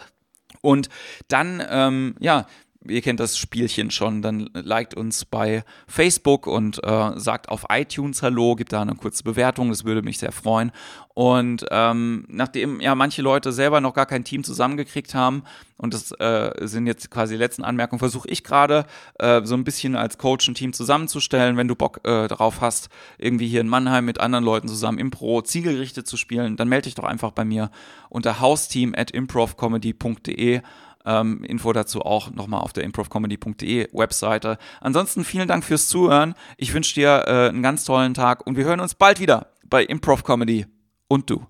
Und 0.62 0.90
dann, 1.28 1.62
ähm, 1.70 2.16
ja, 2.20 2.48
ihr 2.88 3.02
kennt 3.02 3.20
das 3.20 3.38
Spielchen 3.38 3.92
schon, 3.92 4.22
dann 4.22 4.50
liked 4.54 4.96
uns 4.96 5.25
bei 5.25 5.63
Facebook 5.88 6.48
und 6.48 6.84
äh, 6.84 7.12
sagt 7.20 7.50
auf 7.50 7.66
iTunes 7.70 8.22
Hallo, 8.22 8.56
gibt 8.56 8.74
da 8.74 8.82
eine 8.82 8.96
kurze 8.96 9.24
Bewertung, 9.24 9.70
das 9.70 9.86
würde 9.86 10.02
mich 10.02 10.18
sehr 10.18 10.32
freuen. 10.32 10.72
Und 11.16 11.66
ähm, 11.70 12.25
nachdem 12.28 12.82
ja 12.82 12.96
manche 12.96 13.22
Leute 13.22 13.52
selber 13.52 13.82
noch 13.82 13.94
gar 13.94 14.08
kein 14.08 14.24
Team 14.24 14.44
zusammengekriegt 14.44 15.13
haben, 15.13 15.44
und 15.78 15.94
das 15.94 16.12
äh, 16.13 16.52
sind 16.62 16.88
jetzt 16.88 17.12
quasi 17.12 17.34
die 17.34 17.40
letzten 17.40 17.63
Anmerkungen, 17.63 18.00
versuche 18.00 18.30
ich 18.30 18.44
gerade 18.44 18.86
äh, 19.20 19.42
so 19.44 19.54
ein 19.54 19.66
bisschen 19.66 19.96
als 19.96 20.18
Coach 20.18 20.48
ein 20.48 20.56
Team 20.56 20.72
zusammenzustellen. 20.72 21.58
Wenn 21.58 21.68
du 21.68 21.75
Bock 21.75 22.00
äh, 22.06 22.28
darauf 22.28 22.62
hast, 22.62 22.90
irgendwie 23.18 23.48
hier 23.48 23.62
in 23.62 23.68
Mannheim 23.68 24.06
mit 24.06 24.20
anderen 24.20 24.46
Leuten 24.46 24.70
zusammen 24.70 24.98
Impro 24.98 25.42
zielgerichtet 25.42 26.08
zu 26.08 26.16
spielen, 26.16 26.56
dann 26.56 26.70
melde 26.70 26.86
dich 26.86 26.96
doch 26.96 27.04
einfach 27.04 27.32
bei 27.32 27.44
mir 27.44 27.70
unter 28.10 28.40
hausteam 28.40 28.94
at 28.96 29.12
improvcomedy.de. 29.12 30.62
Ähm, 31.06 31.44
Info 31.44 31.74
dazu 31.74 32.02
auch 32.02 32.32
nochmal 32.32 32.62
auf 32.62 32.74
der 32.74 32.84
improvcomedy.de 32.84 33.90
Webseite. 33.92 34.58
Ansonsten 34.82 35.24
vielen 35.24 35.48
Dank 35.48 35.64
fürs 35.64 35.88
Zuhören. 35.88 36.34
Ich 36.58 36.74
wünsche 36.74 36.94
dir 36.94 37.26
äh, 37.28 37.50
einen 37.50 37.64
ganz 37.64 37.84
tollen 37.84 38.14
Tag 38.14 38.46
und 38.48 38.58
wir 38.58 38.66
hören 38.66 38.80
uns 38.80 38.96
bald 38.96 39.20
wieder 39.20 39.48
bei 39.68 39.84
Improv 39.84 40.24
Comedy 40.24 40.66
und 41.08 41.30
du. 41.30 41.46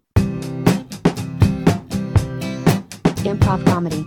Improv 3.24 3.63
Comedy. 3.66 4.04